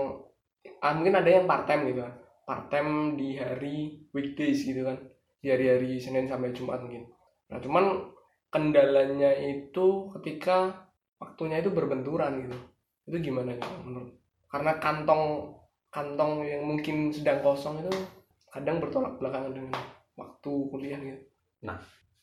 ah, 0.83 0.93
mungkin 0.95 1.19
ada 1.19 1.31
yang 1.31 1.45
part 1.47 1.66
time 1.66 1.90
gitu 1.90 2.03
kan 2.03 2.14
part 2.47 2.64
time 2.73 3.14
di 3.14 3.37
hari 3.37 4.01
weekdays 4.14 4.64
gitu 4.64 4.87
kan 4.87 4.97
di 5.40 5.49
hari-hari 5.51 5.99
Senin 6.01 6.27
sampai 6.27 6.55
Jumat 6.55 6.83
mungkin 6.83 7.07
nah 7.51 7.59
cuman 7.59 8.11
kendalanya 8.51 9.31
itu 9.35 10.11
ketika 10.19 10.89
waktunya 11.20 11.61
itu 11.61 11.70
berbenturan 11.70 12.48
gitu 12.48 12.56
itu 13.12 13.30
gimana 13.30 13.54
gitu 13.54 13.76
menurut 13.85 14.11
karena 14.50 14.72
kantong 14.80 15.54
kantong 15.92 16.42
yang 16.42 16.64
mungkin 16.64 17.12
sedang 17.12 17.44
kosong 17.44 17.85
itu 17.85 17.92
kadang 18.50 18.83
bertolak 18.83 19.14
belakangan 19.20 19.52
dengan 19.54 19.74
waktu 20.18 20.52
kuliah 20.72 20.98
gitu 20.98 21.22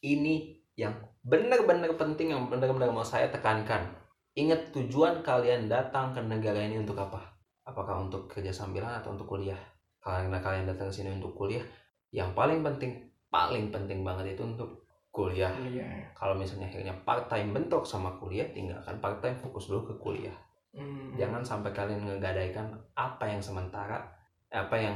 Ini 0.02 0.58
yang 0.78 0.94
benar-benar 1.26 1.98
penting 1.98 2.34
yang 2.34 2.50
benar-benar 2.50 2.94
mau 2.94 3.06
saya 3.06 3.30
tekankan. 3.34 3.90
Ingat 4.38 4.70
tujuan 4.74 5.26
kalian 5.26 5.66
datang 5.66 6.14
ke 6.14 6.22
negara 6.22 6.62
ini 6.62 6.78
untuk 6.78 7.02
apa? 7.02 7.38
Apakah 7.66 8.06
untuk 8.06 8.30
kerja 8.30 8.54
sambilan 8.54 9.02
atau 9.02 9.18
untuk 9.18 9.26
kuliah? 9.26 9.58
Karena 9.98 10.38
kalian 10.38 10.70
datang 10.70 10.94
ke 10.94 11.02
sini 11.02 11.18
untuk 11.18 11.34
kuliah, 11.34 11.66
yang 12.14 12.32
paling 12.38 12.62
penting, 12.62 13.10
paling 13.28 13.74
penting 13.74 14.06
banget 14.06 14.38
itu 14.38 14.46
untuk 14.46 14.87
kuliah. 15.18 15.50
kuliah 15.50 16.14
Kalau 16.14 16.38
misalnya 16.38 16.70
akhirnya 16.70 16.94
part 17.02 17.26
time 17.26 17.58
bentrok 17.58 17.90
sama 17.90 18.14
kuliah, 18.22 18.46
tinggalkan 18.54 19.02
part 19.02 19.18
time 19.18 19.34
fokus 19.34 19.66
dulu 19.66 19.90
ke 19.90 19.94
kuliah. 19.98 20.38
Hmm. 20.78 21.18
Jangan 21.18 21.42
sampai 21.42 21.74
kalian 21.74 22.06
ngegadaikan 22.06 22.70
apa 22.94 23.26
yang 23.26 23.42
sementara, 23.42 23.98
apa 24.54 24.76
yang 24.78 24.94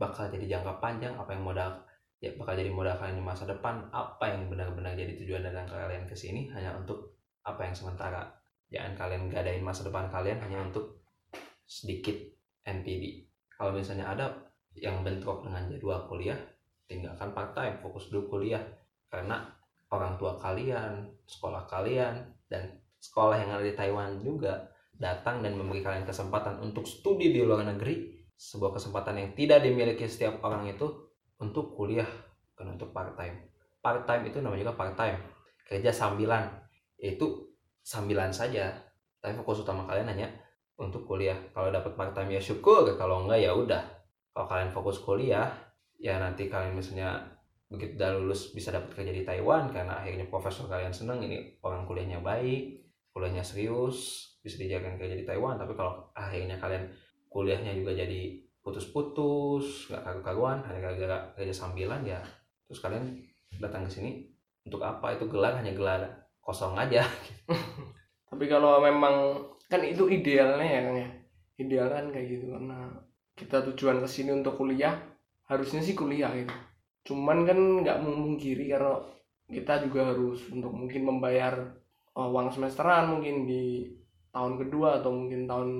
bakal 0.00 0.24
jadi 0.32 0.56
jangka 0.56 0.80
panjang, 0.80 1.12
apa 1.12 1.36
yang 1.36 1.44
modal 1.44 1.84
ya 2.18 2.34
bakal 2.34 2.56
jadi 2.56 2.72
modal 2.72 2.96
kalian 2.96 3.20
di 3.20 3.24
masa 3.28 3.44
depan, 3.44 3.84
apa 3.92 4.24
yang 4.24 4.48
benar-benar 4.48 4.96
jadi 4.96 5.14
tujuan 5.20 5.44
datang 5.44 5.68
kalian 5.68 6.08
ke 6.08 6.16
sini 6.16 6.48
hanya 6.56 6.72
untuk 6.74 7.20
apa 7.44 7.68
yang 7.68 7.76
sementara. 7.76 8.24
Jangan 8.72 8.96
kalian 8.96 9.22
gadain 9.28 9.62
masa 9.62 9.84
depan 9.84 10.08
kalian 10.08 10.40
hanya 10.48 10.64
untuk 10.64 11.04
sedikit 11.68 12.16
NPD. 12.64 13.28
Kalau 13.52 13.76
misalnya 13.76 14.08
ada 14.08 14.26
yang 14.76 15.04
bentrok 15.04 15.44
dengan 15.44 15.68
jadwal 15.68 16.08
kuliah, 16.08 16.36
tinggalkan 16.88 17.32
part 17.36 17.52
time, 17.52 17.76
fokus 17.80 18.08
dulu 18.08 18.38
kuliah. 18.38 18.62
Karena 19.08 19.40
orang 19.88 20.20
tua 20.20 20.36
kalian, 20.36 21.08
sekolah 21.24 21.64
kalian, 21.68 22.28
dan 22.48 22.76
sekolah 23.00 23.36
yang 23.40 23.50
ada 23.56 23.64
di 23.64 23.74
Taiwan 23.76 24.20
juga 24.20 24.68
datang 24.98 25.40
dan 25.40 25.54
memberi 25.54 25.80
kalian 25.80 26.04
kesempatan 26.04 26.58
untuk 26.58 26.84
studi 26.84 27.30
di 27.30 27.40
luar 27.40 27.64
negeri, 27.64 28.18
sebuah 28.34 28.74
kesempatan 28.74 29.14
yang 29.16 29.30
tidak 29.38 29.62
dimiliki 29.62 30.04
setiap 30.10 30.42
orang 30.42 30.66
itu 30.66 30.86
untuk 31.38 31.72
kuliah, 31.78 32.08
bukan 32.54 32.74
untuk 32.74 32.90
part 32.90 33.14
time. 33.14 33.48
Part 33.78 34.04
time 34.04 34.26
itu 34.26 34.42
namanya 34.42 34.68
juga 34.68 34.74
part 34.74 34.94
time, 34.98 35.18
kerja 35.64 35.94
sambilan. 35.94 36.50
Itu 36.98 37.54
sambilan 37.86 38.34
saja, 38.34 38.74
tapi 39.22 39.38
fokus 39.38 39.62
utama 39.62 39.86
kalian 39.86 40.10
hanya 40.10 40.28
untuk 40.78 41.06
kuliah. 41.06 41.38
Kalau 41.54 41.70
dapat 41.70 41.94
part 41.94 42.12
time 42.12 42.34
ya 42.34 42.42
syukur, 42.42 42.98
kalau 42.98 43.24
enggak 43.24 43.40
ya 43.42 43.54
udah. 43.54 43.82
Kalau 44.34 44.46
kalian 44.50 44.70
fokus 44.74 44.98
kuliah, 45.02 45.50
ya 45.98 46.18
nanti 46.18 46.50
kalian 46.50 46.74
misalnya 46.74 47.37
begitu 47.68 48.00
udah 48.00 48.16
lulus 48.16 48.56
bisa 48.56 48.72
dapat 48.72 48.96
kerja 48.96 49.12
di 49.12 49.22
Taiwan 49.28 49.68
karena 49.68 50.00
akhirnya 50.00 50.24
profesor 50.32 50.66
kalian 50.72 50.92
seneng 50.92 51.20
ini 51.20 51.60
orang 51.60 51.84
kuliahnya 51.84 52.24
baik 52.24 52.88
kuliahnya 53.18 53.42
serius 53.42 54.30
bisa 54.38 54.62
dijaga 54.62 54.94
kerja 54.94 55.18
di 55.18 55.26
Taiwan. 55.26 55.58
Tapi 55.58 55.74
kalau 55.74 56.06
akhirnya 56.14 56.54
kalian 56.62 56.86
kuliahnya 57.26 57.74
juga 57.74 57.98
jadi 57.98 58.38
putus-putus 58.62 59.90
nggak 59.90 60.02
karu-karuan 60.06 60.62
hanya 60.70 60.80
gara-gara 60.86 61.18
kerja 61.34 61.54
sambilan 61.54 62.04
ya 62.04 62.20
terus 62.68 62.84
kalian 62.84 63.16
datang 63.58 63.88
ke 63.88 63.90
sini 63.90 64.10
untuk 64.62 64.86
apa? 64.86 65.18
Itu 65.18 65.26
gelar 65.26 65.58
hanya 65.58 65.74
gelar 65.74 66.30
kosong 66.38 66.78
aja. 66.78 67.02
Tapi 68.30 68.44
kalau 68.46 68.78
memang 68.78 69.34
kan 69.66 69.82
itu 69.82 70.06
idealnya 70.06 70.62
ya 70.62 70.80
Kang 70.86 70.98
ya? 71.02 71.08
Ideal 71.58 71.88
kan 71.90 72.04
kayak 72.14 72.26
gitu 72.38 72.54
karena 72.54 72.86
kita 73.34 73.66
tujuan 73.72 73.98
ke 73.98 74.08
sini 74.08 74.30
untuk 74.30 74.54
kuliah 74.54 74.94
harusnya 75.50 75.82
sih 75.82 75.98
kuliah 75.98 76.30
gitu 76.38 76.54
cuman 77.08 77.48
kan 77.48 77.58
nggak 77.80 78.04
memungkiri 78.04 78.68
karena 78.68 79.00
kita 79.48 79.88
juga 79.88 80.12
harus 80.12 80.44
untuk 80.52 80.68
mungkin 80.76 81.08
membayar 81.08 81.56
uh, 82.12 82.28
uang 82.28 82.52
semesteran 82.52 83.16
mungkin 83.16 83.48
di 83.48 83.88
tahun 84.28 84.60
kedua 84.60 85.00
atau 85.00 85.08
mungkin 85.16 85.48
tahun 85.48 85.70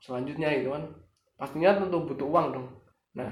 selanjutnya 0.00 0.48
gitu 0.64 0.72
kan. 0.72 0.84
Pastinya 1.36 1.76
tentu 1.76 2.08
butuh 2.08 2.24
uang 2.24 2.46
dong. 2.56 2.68
Nah 3.20 3.28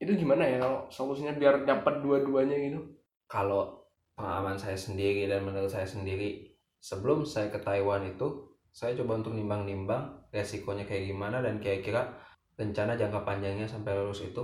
itu 0.00 0.16
gimana 0.16 0.48
ya 0.48 0.56
kalau 0.64 0.88
solusinya 0.88 1.36
biar 1.36 1.68
dapat 1.68 2.00
dua-duanya 2.00 2.56
gitu? 2.56 2.80
Kalau 3.28 3.84
pengalaman 4.16 4.56
saya 4.56 4.74
sendiri 4.74 5.28
dan 5.28 5.44
menurut 5.44 5.68
saya 5.68 5.84
sendiri 5.84 6.56
sebelum 6.80 7.28
saya 7.28 7.52
ke 7.52 7.60
Taiwan 7.60 8.08
itu 8.08 8.56
saya 8.72 8.96
coba 8.96 9.20
untuk 9.20 9.36
nimbang-nimbang 9.36 10.32
resikonya 10.32 10.88
kayak 10.88 11.12
gimana 11.12 11.44
dan 11.44 11.60
kira-kira 11.60 12.12
rencana 12.56 12.96
jangka 12.96 13.20
panjangnya 13.24 13.68
sampai 13.68 13.92
lulus 13.92 14.24
itu 14.24 14.40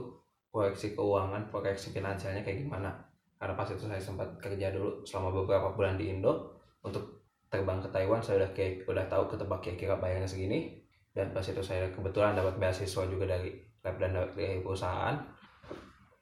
proyeksi 0.52 0.92
keuangan, 0.92 1.48
proyeksi 1.48 1.96
finansialnya 1.96 2.44
kayak 2.44 2.68
gimana. 2.68 2.92
Karena 3.40 3.56
pas 3.56 3.66
itu 3.66 3.82
saya 3.88 3.98
sempat 3.98 4.28
kerja 4.38 4.70
dulu 4.70 5.02
selama 5.02 5.42
beberapa 5.42 5.72
bulan 5.72 5.96
di 5.96 6.12
Indo 6.12 6.54
untuk 6.84 7.24
terbang 7.48 7.80
ke 7.80 7.88
Taiwan 7.90 8.22
saya 8.22 8.44
udah 8.44 8.50
kayak 8.54 8.86
udah 8.86 9.04
tahu 9.08 9.32
ketebak 9.32 9.60
kira-kira 9.64 9.96
bayarnya 9.96 10.28
segini. 10.28 10.78
Dan 11.12 11.32
pas 11.32 11.44
itu 11.44 11.60
saya 11.64 11.88
kebetulan 11.90 12.36
dapat 12.36 12.60
beasiswa 12.60 13.02
juga 13.08 13.24
dari 13.24 13.56
lab 13.82 13.96
dan 13.96 14.12
dari 14.14 14.60
perusahaan. 14.62 15.16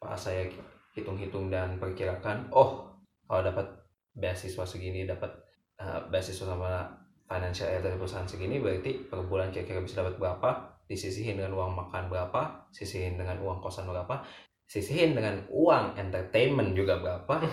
Pas 0.00 0.16
saya 0.16 0.48
hitung-hitung 0.94 1.50
dan 1.52 1.78
perkirakan 1.78 2.50
oh 2.50 2.90
kalau 3.30 3.42
dapat 3.46 3.66
beasiswa 4.14 4.66
segini 4.66 5.06
dapat 5.06 5.30
uh, 5.78 6.02
beasiswa 6.10 6.50
sama 6.50 6.90
financial 7.30 7.70
aid 7.70 7.86
dari 7.86 7.94
perusahaan 7.94 8.26
segini 8.26 8.58
berarti 8.58 9.06
per 9.06 9.22
bulan 9.22 9.54
kira-kira 9.54 9.78
bisa 9.86 10.02
dapat 10.02 10.18
berapa 10.18 10.50
disisihin 10.90 11.38
dengan 11.38 11.54
uang 11.54 11.70
makan 11.78 12.10
berapa 12.10 12.66
sisihin 12.74 13.14
dengan 13.14 13.38
uang 13.38 13.62
kosan 13.62 13.86
berapa 13.86 14.26
sisihin 14.66 15.14
dengan 15.14 15.46
uang 15.50 15.94
entertainment 15.94 16.74
juga 16.74 16.98
berapa. 16.98 17.46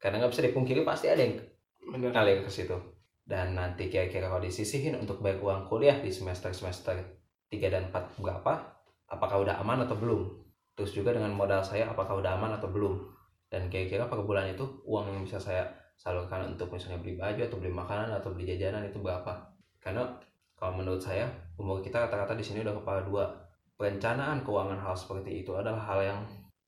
Karena 0.00 0.20
nggak 0.20 0.32
bisa 0.32 0.44
dipungkiri 0.44 0.84
pasti 0.84 1.08
ada 1.08 1.24
yang 1.24 1.40
bener 1.88 2.12
ngalir 2.12 2.44
ke 2.44 2.52
situ. 2.52 2.76
Dan 3.24 3.56
nanti 3.56 3.88
kira-kira 3.88 4.28
kalau 4.28 4.44
disisihin 4.44 4.96
untuk 4.96 5.24
bayar 5.24 5.40
uang 5.40 5.68
kuliah 5.68 5.98
di 6.00 6.12
semester-semester 6.12 6.96
3 7.48 7.72
dan 7.72 7.88
4 7.92 8.20
berapa 8.22 8.52
apakah 9.08 9.42
udah 9.42 9.60
aman 9.60 9.84
atau 9.88 9.96
belum? 9.96 10.22
Terus 10.76 10.92
juga 10.92 11.16
dengan 11.16 11.32
modal 11.32 11.64
saya 11.64 11.88
apakah 11.88 12.20
udah 12.20 12.36
aman 12.36 12.60
atau 12.60 12.68
belum? 12.68 13.16
Dan 13.48 13.72
kira-kira 13.72 14.08
per 14.08 14.20
bulan 14.20 14.52
itu 14.52 14.64
uang 14.84 15.12
yang 15.12 15.20
bisa 15.24 15.40
saya 15.40 15.64
salurkan 15.96 16.52
untuk 16.54 16.68
misalnya 16.68 17.00
beli 17.00 17.16
baju 17.16 17.40
atau 17.40 17.56
beli 17.56 17.72
makanan 17.72 18.12
atau 18.20 18.32
beli 18.36 18.52
jajanan 18.52 18.84
itu 18.84 19.00
berapa? 19.00 19.32
Karena 19.80 20.04
kalau 20.56 20.72
menurut 20.80 21.00
saya 21.00 21.28
umur 21.60 21.84
kita 21.84 22.08
rata-rata 22.08 22.32
di 22.32 22.44
sini 22.44 22.64
udah 22.64 22.74
kepala 22.80 23.00
dua. 23.04 23.24
Perencanaan 23.76 24.40
keuangan 24.40 24.80
hal 24.80 24.96
seperti 24.96 25.44
itu 25.44 25.52
adalah 25.52 25.76
hal 25.84 26.00
yang 26.00 26.20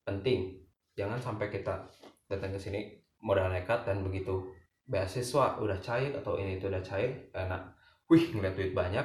penting. 0.04 0.60
Jangan 0.92 1.16
sampai 1.16 1.48
kita 1.48 1.88
datang 2.28 2.52
ke 2.52 2.60
sini 2.60 2.84
modal 3.24 3.48
nekat 3.48 3.88
dan 3.88 4.04
begitu 4.04 4.44
beasiswa 4.84 5.56
udah 5.56 5.80
cair 5.80 6.12
atau 6.12 6.36
ini 6.36 6.60
itu 6.60 6.68
udah 6.68 6.84
cair 6.84 7.32
karena 7.32 7.56
wih 8.12 8.28
ngeliat 8.32 8.56
duit 8.56 8.72
banyak 8.76 9.04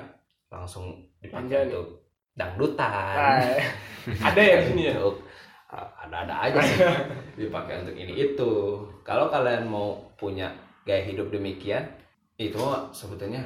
langsung 0.51 0.99
dipakai 1.23 1.71
untuk 1.71 2.03
dangdutan. 2.35 2.91
Ah, 2.91 3.39
ada 4.31 4.41
ya 4.43 4.57
sini 4.67 4.91
ya? 4.91 4.99
Uh, 4.99 5.15
ada-ada 6.03 6.51
aja 6.51 6.59
sih. 6.59 6.77
Dipakai 7.39 7.87
untuk 7.87 7.95
ini 7.95 8.13
itu. 8.19 8.51
Kalau 9.07 9.31
kalian 9.31 9.63
mau 9.63 9.95
punya 10.19 10.51
gaya 10.83 11.07
hidup 11.07 11.31
demikian 11.31 11.87
itu 12.35 12.59
sebetulnya 12.91 13.41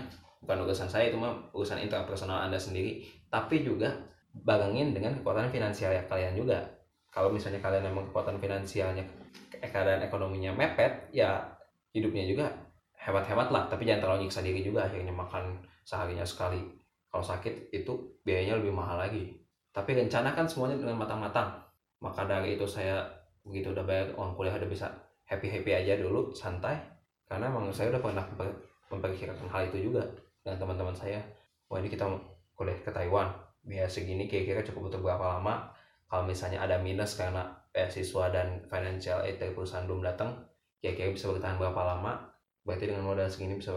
bukan 0.47 0.63
urusan 0.63 0.87
saya 0.87 1.11
itu 1.11 1.19
mah 1.19 1.35
urusan 1.51 1.75
interpersonal 1.83 2.47
anda 2.47 2.55
sendiri. 2.55 3.03
Tapi 3.27 3.67
juga 3.67 3.91
barengin 4.31 4.95
dengan 4.95 5.11
kekuatan 5.19 5.51
finansial 5.51 5.91
ya 5.91 5.99
kalian 6.07 6.39
juga. 6.39 6.63
Kalau 7.11 7.27
misalnya 7.27 7.59
kalian 7.59 7.91
memang 7.91 8.07
kekuatan 8.07 8.39
finansialnya 8.39 9.03
ke- 9.51 9.59
keadaan 9.59 10.07
ekonominya 10.07 10.55
mepet 10.55 11.11
ya 11.11 11.43
hidupnya 11.91 12.23
juga 12.23 12.47
hemat-hemat 12.95 13.51
lah. 13.51 13.67
Tapi 13.67 13.83
jangan 13.83 14.07
terlalu 14.07 14.19
nyiksa 14.23 14.39
diri 14.39 14.63
juga 14.63 14.87
akhirnya 14.87 15.11
makan 15.11 15.59
seharinya 15.83 16.23
sekali. 16.23 16.63
Kalau 17.11 17.27
sakit 17.27 17.75
itu 17.75 17.91
biayanya 18.23 18.55
lebih 18.55 18.71
mahal 18.71 19.03
lagi. 19.03 19.35
Tapi 19.75 19.99
rencanakan 19.99 20.47
semuanya 20.47 20.79
dengan 20.79 20.95
matang-matang. 20.95 21.59
Maka 21.99 22.23
dari 22.23 22.55
itu 22.55 22.63
saya 22.63 23.03
begitu 23.43 23.75
udah 23.75 23.83
bayar 23.83 24.15
uang 24.15 24.31
kuliah 24.39 24.55
udah 24.55 24.69
bisa 24.71 24.87
happy 25.27 25.51
happy 25.51 25.75
aja 25.75 25.99
dulu 25.99 26.31
santai. 26.31 26.79
Karena 27.27 27.51
emang 27.51 27.67
saya 27.75 27.91
udah 27.91 27.99
pernah 27.99 28.23
memper- 28.23 28.63
memperkirakan 28.87 29.51
hal 29.51 29.67
itu 29.67 29.91
juga 29.91 30.07
dengan 30.47 30.63
teman-teman 30.63 30.95
saya 30.95 31.19
wah 31.67 31.83
ini 31.83 31.91
kita 31.91 32.07
kuliah 32.55 32.79
ke 32.79 32.87
Taiwan. 32.87 33.27
Biaya 33.67 33.91
segini 33.91 34.31
kira-kira 34.31 34.63
cukup 34.63 34.87
untuk 34.87 35.03
berapa 35.03 35.37
lama? 35.37 35.75
Kalau 36.07 36.23
misalnya 36.23 36.63
ada 36.63 36.79
minus 36.79 37.19
karena 37.19 37.51
beasiswa 37.75 38.31
dan 38.31 38.63
financial 38.71 39.27
aid 39.27 39.43
dari 39.43 39.51
perusahaan 39.51 39.83
belum 39.83 40.07
datang 40.07 40.39
kira-kira 40.79 41.11
bisa 41.11 41.27
bertahan 41.27 41.59
berapa 41.59 41.81
lama? 41.83 42.31
Berarti 42.63 42.87
dengan 42.87 43.03
modal 43.03 43.27
segini 43.27 43.59
bisa 43.59 43.75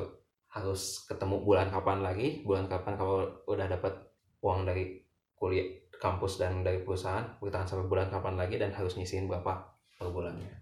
harus 0.55 1.03
ketemu 1.11 1.43
bulan 1.43 1.75
kapan 1.75 2.07
lagi? 2.07 2.47
Bulan 2.47 2.71
kapan 2.71 2.95
kalau 2.95 3.27
udah 3.51 3.67
dapat 3.67 3.93
uang 4.47 4.63
dari 4.63 5.03
kuliah 5.35 5.67
kampus 5.99 6.39
dan 6.39 6.63
dari 6.63 6.87
perusahaan 6.87 7.37
bertahan 7.43 7.67
sampai 7.67 7.91
bulan 7.91 8.09
kapan 8.09 8.39
lagi 8.39 8.57
dan 8.63 8.71
harus 8.71 8.95
nyisihin 8.95 9.27
berapa 9.27 9.75
per 9.99 10.07
bulannya? 10.07 10.55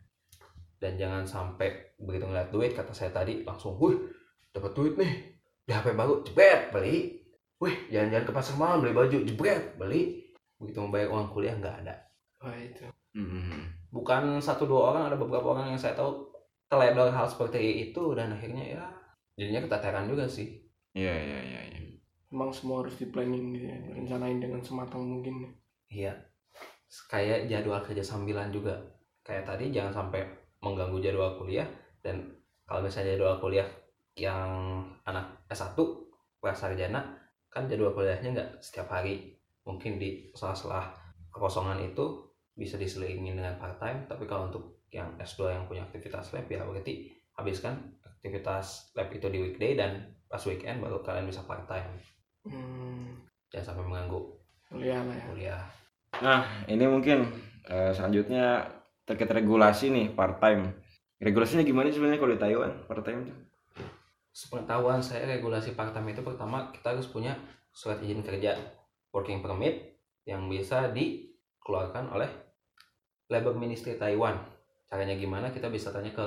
Dan 0.81 0.97
jangan 0.97 1.29
sampai 1.29 2.01
begitu 2.01 2.25
ngeliat 2.25 2.49
duit 2.49 2.73
kata 2.73 2.97
saya 2.97 3.13
tadi 3.13 3.45
langsung 3.45 3.77
wih 3.77 4.09
dapat 4.57 4.73
duit 4.73 4.97
nih 4.97 5.38
di 5.69 5.77
HP 5.77 5.93
baru 5.93 6.25
jebret 6.25 6.73
beli 6.73 7.21
wih 7.61 7.77
jalan-jalan 7.93 8.25
ke 8.25 8.33
pasar 8.33 8.57
malam 8.57 8.81
beli 8.81 8.97
baju 8.97 9.19
jebret 9.21 9.77
beli 9.77 10.25
begitu 10.57 10.81
membayar 10.81 11.13
uang 11.13 11.29
kuliah 11.29 11.53
nggak 11.55 11.77
ada 11.85 11.95
wah 12.41 12.57
itu 12.57 12.89
Hmm. 13.19 13.67
bukan 13.91 14.39
satu 14.39 14.69
dua 14.69 14.95
orang 14.95 15.11
ada 15.11 15.17
beberapa 15.19 15.51
orang 15.51 15.75
yang 15.75 15.81
saya 15.81 15.97
tahu 15.97 16.29
teledor 16.71 17.11
hal 17.11 17.27
seperti 17.27 17.91
itu 17.91 18.15
dan 18.15 18.31
akhirnya 18.31 18.79
ya 18.79 18.85
jadinya 19.35 19.65
keteteran 19.67 20.07
juga 20.07 20.29
sih 20.29 20.61
Iya 20.95 21.13
iya 21.19 21.39
iya. 21.43 21.61
iya. 21.67 21.81
emang 22.31 22.53
semua 22.53 22.85
harus 22.85 22.95
di 22.95 23.11
planning 23.11 23.57
gitu 23.57 23.67
ya 23.67 23.79
rencanain 23.91 24.39
dengan 24.39 24.61
sematang 24.63 25.03
mungkin 25.03 25.51
Iya. 25.89 26.15
Kayak 27.09 27.49
jadwal 27.49 27.81
kerja 27.81 28.05
sambilan 28.05 28.53
juga. 28.53 28.77
Kayak 29.25 29.49
tadi 29.49 29.73
jangan 29.73 29.93
sampai 30.05 30.21
mengganggu 30.61 31.01
jadwal 31.01 31.41
kuliah 31.41 31.67
dan 32.05 32.23
kalau 32.69 32.85
misalnya 32.85 33.17
jadwal 33.17 33.41
kuliah 33.41 33.67
yang 34.19 34.83
anak 35.07 35.47
S1 35.49 35.79
prasarjana 36.43 37.01
kan 37.49 37.67
jadwal 37.67 37.97
kuliahnya 37.97 38.35
nggak 38.35 38.51
setiap 38.61 38.91
hari. 38.93 39.39
Mungkin 39.65 40.01
di 40.01 40.33
sela-sela 40.33 40.93
kekosongan 41.33 41.81
itu 41.85 42.29
bisa 42.59 42.75
diselingin 42.75 43.39
dengan 43.39 43.55
part 43.61 43.79
time, 43.79 44.05
tapi 44.11 44.27
kalau 44.27 44.51
untuk 44.51 44.83
yang 44.91 45.07
S2 45.21 45.53
yang 45.53 45.65
punya 45.69 45.85
aktivitas 45.85 46.33
lab 46.33 46.49
ya 46.49 46.65
berarti 46.65 47.13
habiskan 47.37 47.77
aktivitas 48.03 48.97
lab 48.97 49.13
itu 49.13 49.29
di 49.29 49.39
weekday 49.39 49.77
dan 49.77 50.11
pas 50.27 50.41
weekend 50.49 50.81
baru 50.81 51.01
kalian 51.05 51.29
bisa 51.29 51.45
part 51.45 51.65
time. 51.69 51.89
hmm, 52.49 53.05
Jangan 53.53 53.73
sampai 53.73 53.85
mengganggu 53.85 54.21
kuliah 54.69 55.01
lah 55.01 55.17
ya 55.17 55.25
kuliah. 55.29 55.63
Nah, 56.21 56.41
ini 56.69 56.85
mungkin 56.89 57.29
eh, 57.69 57.93
selanjutnya 57.93 58.65
terkait 59.05 59.31
regulasi 59.33 59.93
nih 59.93 60.07
part 60.13 60.41
time. 60.41 60.73
Regulasinya 61.21 61.65
gimana 61.65 61.89
sebenarnya 61.93 62.21
kalau 62.21 62.33
di 62.35 62.41
Taiwan 62.41 62.73
part 62.89 63.05
time 63.05 63.21
tuh? 63.29 63.39
Sepengetahuan 64.39 65.03
saya 65.03 65.27
regulasi 65.27 65.75
part 65.75 65.91
time 65.91 66.15
itu 66.15 66.23
pertama 66.23 66.71
kita 66.71 66.95
harus 66.95 67.11
punya 67.11 67.35
surat 67.75 67.99
izin 67.99 68.23
kerja 68.23 68.55
working 69.11 69.43
permit 69.43 69.99
yang 70.31 70.47
bisa 70.47 70.95
dikeluarkan 70.95 72.15
oleh 72.15 72.31
Labor 73.27 73.59
Ministry 73.59 73.99
Taiwan. 73.99 74.39
Caranya 74.87 75.19
gimana 75.19 75.51
kita 75.51 75.67
bisa 75.67 75.91
tanya 75.91 76.15
ke 76.15 76.23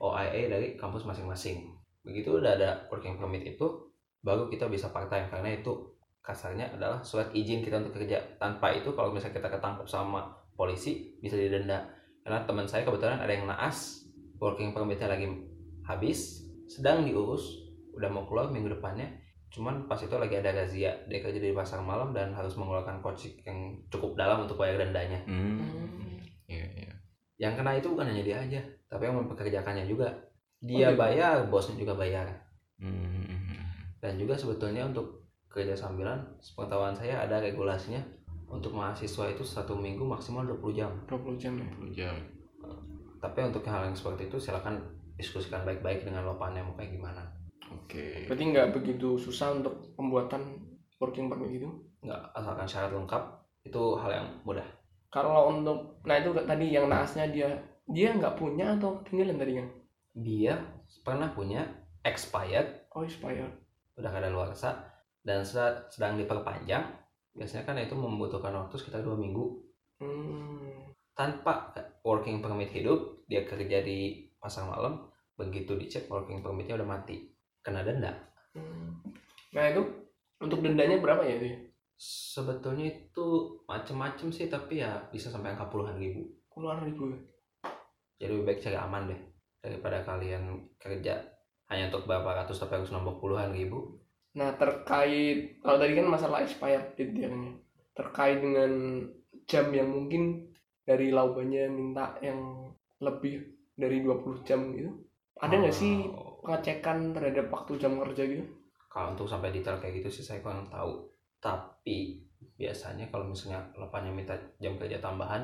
OIA 0.00 0.48
dari 0.48 0.80
kampus 0.80 1.04
masing-masing. 1.04 1.76
Begitu 2.00 2.40
udah 2.40 2.56
ada 2.56 2.88
working 2.88 3.20
permit 3.20 3.44
itu 3.44 3.92
baru 4.24 4.48
kita 4.48 4.72
bisa 4.72 4.88
part 4.88 5.12
time 5.12 5.28
karena 5.28 5.60
itu 5.60 5.92
kasarnya 6.24 6.72
adalah 6.72 7.04
surat 7.04 7.28
izin 7.36 7.60
kita 7.60 7.84
untuk 7.84 8.00
kerja. 8.00 8.40
Tanpa 8.40 8.72
itu 8.72 8.96
kalau 8.96 9.12
misalnya 9.12 9.44
kita 9.44 9.52
ketangkep 9.52 9.84
sama 9.84 10.32
polisi 10.56 11.20
bisa 11.20 11.36
didenda. 11.36 11.84
Karena 12.24 12.48
teman 12.48 12.64
saya 12.64 12.88
kebetulan 12.88 13.20
ada 13.20 13.28
yang 13.28 13.44
naas 13.44 14.08
working 14.40 14.72
permitnya 14.72 15.12
lagi 15.12 15.28
habis 15.84 16.43
sedang 16.74 17.06
diurus 17.06 17.62
udah 17.92 18.10
mau 18.10 18.26
keluar 18.26 18.50
minggu 18.50 18.66
depannya 18.68 19.06
cuman 19.48 19.86
pas 19.86 19.94
itu 19.96 20.10
lagi 20.10 20.34
ada 20.34 20.50
razia 20.50 20.90
dia 21.06 21.18
kerja 21.20 21.38
di 21.38 21.54
pasar 21.54 21.78
malam 21.78 22.10
dan 22.10 22.34
harus 22.34 22.58
mengeluarkan 22.58 22.98
kocek 22.98 23.46
yang 23.46 23.58
cukup 23.86 24.18
dalam 24.18 24.42
untuk 24.42 24.58
bayar 24.58 24.80
dendanya 24.80 25.22
Hmm. 25.24 26.18
Iya 26.44 26.66
iya. 26.74 26.90
yang 27.36 27.54
kena 27.54 27.72
itu 27.72 27.86
bukan 27.86 28.10
hanya 28.10 28.20
dia 28.20 28.36
aja 28.36 28.60
tapi 28.84 29.06
yang 29.06 29.14
mempekerjakannya 29.16 29.86
juga 29.86 30.10
dia 30.58 30.90
Oh, 30.90 30.98
bayar 30.98 31.46
bosnya 31.46 31.78
juga 31.78 31.94
bayar 31.94 32.26
Hmm. 32.74 33.30
dan 33.98 34.18
juga 34.18 34.34
sebetulnya 34.34 34.82
untuk 34.82 35.22
kerja 35.46 35.70
sambilan 35.72 36.18
sepengetahuan 36.36 36.90
saya 36.90 37.22
ada 37.22 37.38
regulasinya 37.38 38.02
untuk 38.44 38.74
mahasiswa 38.74 39.30
itu 39.30 39.40
satu 39.40 39.72
minggu 39.72 40.02
maksimal 40.02 40.42
20 40.42 40.74
jam 40.74 40.90
20 41.06 41.38
jam 41.38 41.54
ya 41.54 41.68
10 41.72 41.94
jam. 41.94 42.14
tapi 43.16 43.38
untuk 43.40 43.62
hal 43.64 43.86
yang 43.86 43.94
seperti 43.94 44.26
itu 44.26 44.36
silakan 44.36 44.82
diskusikan 45.14 45.62
baik-baik 45.62 46.06
dengan 46.06 46.26
lopannya 46.26 46.62
mau 46.66 46.74
kayak 46.74 46.94
gimana. 46.94 47.22
Oke. 47.72 48.28
berarti 48.28 48.44
nggak 48.44 48.70
begitu 48.76 49.16
susah 49.16 49.56
untuk 49.56 49.96
pembuatan 49.96 50.60
working 51.00 51.32
permit 51.32 51.58
gitu? 51.58 51.68
Nggak 52.04 52.20
asalkan 52.36 52.68
syarat 52.68 52.92
lengkap 52.92 53.22
itu 53.64 53.82
hal 53.96 54.10
yang 54.12 54.28
mudah. 54.44 54.66
Kalau 55.08 55.48
untuk 55.48 56.02
nah 56.04 56.18
itu 56.20 56.34
tadi 56.34 56.66
yang 56.74 56.90
naasnya 56.90 57.30
dia 57.30 57.48
dia 57.88 58.12
nggak 58.12 58.36
punya 58.36 58.76
atau 58.76 59.00
tinggalin 59.06 59.38
tadi 59.38 59.52
kan 59.60 59.68
dia 60.14 60.54
pernah 61.02 61.28
punya 61.34 61.66
expired. 62.06 62.86
Oh 62.94 63.02
expired. 63.02 63.50
Udah 63.98 64.10
kada 64.10 64.30
luar 64.30 64.54
dan 65.24 65.40
sedang 65.42 66.14
diperpanjang. 66.20 66.84
Biasanya 67.34 67.66
kan 67.66 67.80
itu 67.82 67.98
membutuhkan 67.98 68.54
waktu 68.54 68.78
sekitar 68.78 69.02
dua 69.02 69.18
minggu. 69.18 69.62
Hmm. 69.94 70.90
tanpa 71.14 71.70
working 72.02 72.42
permit 72.42 72.74
hidup 72.74 73.22
dia 73.30 73.46
kerja 73.46 73.78
di 73.86 74.23
pasar 74.44 74.68
malam 74.68 75.00
begitu 75.34 75.74
dicek 75.80 76.06
working 76.12 76.44
permitnya 76.44 76.76
udah 76.76 76.88
mati 76.88 77.32
kena 77.64 77.80
denda 77.80 78.12
Hmm. 78.54 79.02
nah 79.50 79.66
itu 79.66 79.82
untuk 80.38 80.62
dendanya 80.62 81.02
berapa 81.02 81.26
ya 81.26 81.42
itu 81.42 81.46
ya? 81.50 81.58
sebetulnya 81.98 82.86
itu 82.86 83.26
macem-macem 83.66 84.30
sih 84.30 84.46
tapi 84.46 84.78
ya 84.78 84.94
bisa 85.10 85.26
sampai 85.26 85.58
angka 85.58 85.66
puluhan 85.66 85.98
ribu 85.98 86.22
puluhan 86.54 86.86
ribu 86.86 87.10
ya? 87.10 87.18
jadi 88.22 88.30
lebih 88.30 88.46
baik 88.46 88.62
cari 88.62 88.78
aman 88.78 89.10
deh 89.10 89.20
daripada 89.58 90.06
kalian 90.06 90.70
kerja 90.78 91.18
hanya 91.66 91.90
untuk 91.90 92.06
berapa 92.06 92.46
ratus 92.46 92.62
tapi 92.62 92.78
harus 92.78 92.94
nombok 92.94 93.18
puluhan 93.18 93.50
ribu 93.50 93.98
Nah 94.34 94.50
terkait 94.58 95.62
kalau 95.62 95.78
tadi 95.78 95.94
kan 95.94 96.10
masalah 96.10 96.42
expired 96.42 96.94
date 96.98 97.14
dia 97.14 97.26
kan 97.30 97.42
ya. 97.42 97.54
terkait 97.94 98.38
dengan 98.38 98.70
jam 99.46 99.66
yang 99.70 99.90
mungkin 99.90 100.46
dari 100.82 101.10
laubannya 101.14 101.70
minta 101.70 102.18
yang 102.22 102.70
lebih 102.98 103.53
dari 103.74 104.02
20 104.02 104.42
jam 104.46 104.60
gitu. 104.74 104.90
Ada 105.38 105.54
nggak 105.60 105.74
sih 105.74 105.94
Oh, 106.14 106.38
pengecekan 106.44 107.12
terhadap 107.12 107.46
waktu 107.50 107.72
jam 107.76 107.96
kerja 108.00 108.24
gitu? 108.26 108.44
kalau 108.86 109.10
untuk 109.10 109.26
sampai 109.26 109.50
detail 109.50 109.74
kayak 109.82 109.98
gitu 109.98 110.08
sih 110.08 110.22
saya 110.22 110.38
kurang 110.38 110.70
tahu 110.70 111.02
tapi 111.42 112.22
biasanya 112.54 113.10
kalau 113.10 113.26
misalnya 113.26 113.58
lepannya 113.74 114.14
minta 114.14 114.38
jam 114.62 114.78
kerja 114.78 115.02
tambahan 115.02 115.42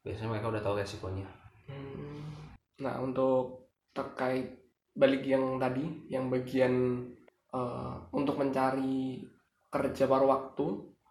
biasanya 0.00 0.30
mereka 0.30 0.54
udah 0.54 0.62
tahu 0.62 0.78
resikonya 0.78 1.26
Hmm. 1.62 2.22
Nah 2.78 2.98
untuk 2.98 3.70
terkait 3.90 4.54
balik 4.92 5.22
yang 5.24 5.58
tadi 5.58 5.82
yang 6.06 6.28
bagian 6.28 7.02
eh, 7.50 7.94
untuk 8.12 8.38
mencari 8.38 9.22
kerja 9.66 10.04
paruh 10.06 10.28
waktu 10.28 10.66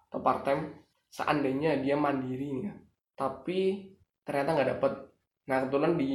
atau 0.08 0.20
part 0.22 0.44
time 0.44 0.64
seandainya 1.10 1.82
dia 1.82 1.96
mandiri 1.98 2.52
nih 2.52 2.64
ya 2.68 2.76
tapi 3.18 3.90
ternyata 4.24 4.50
nggak 4.56 4.70
dapet 4.78 4.94
nah 5.48 5.58
kebetulan 5.66 5.94
di 5.98 6.12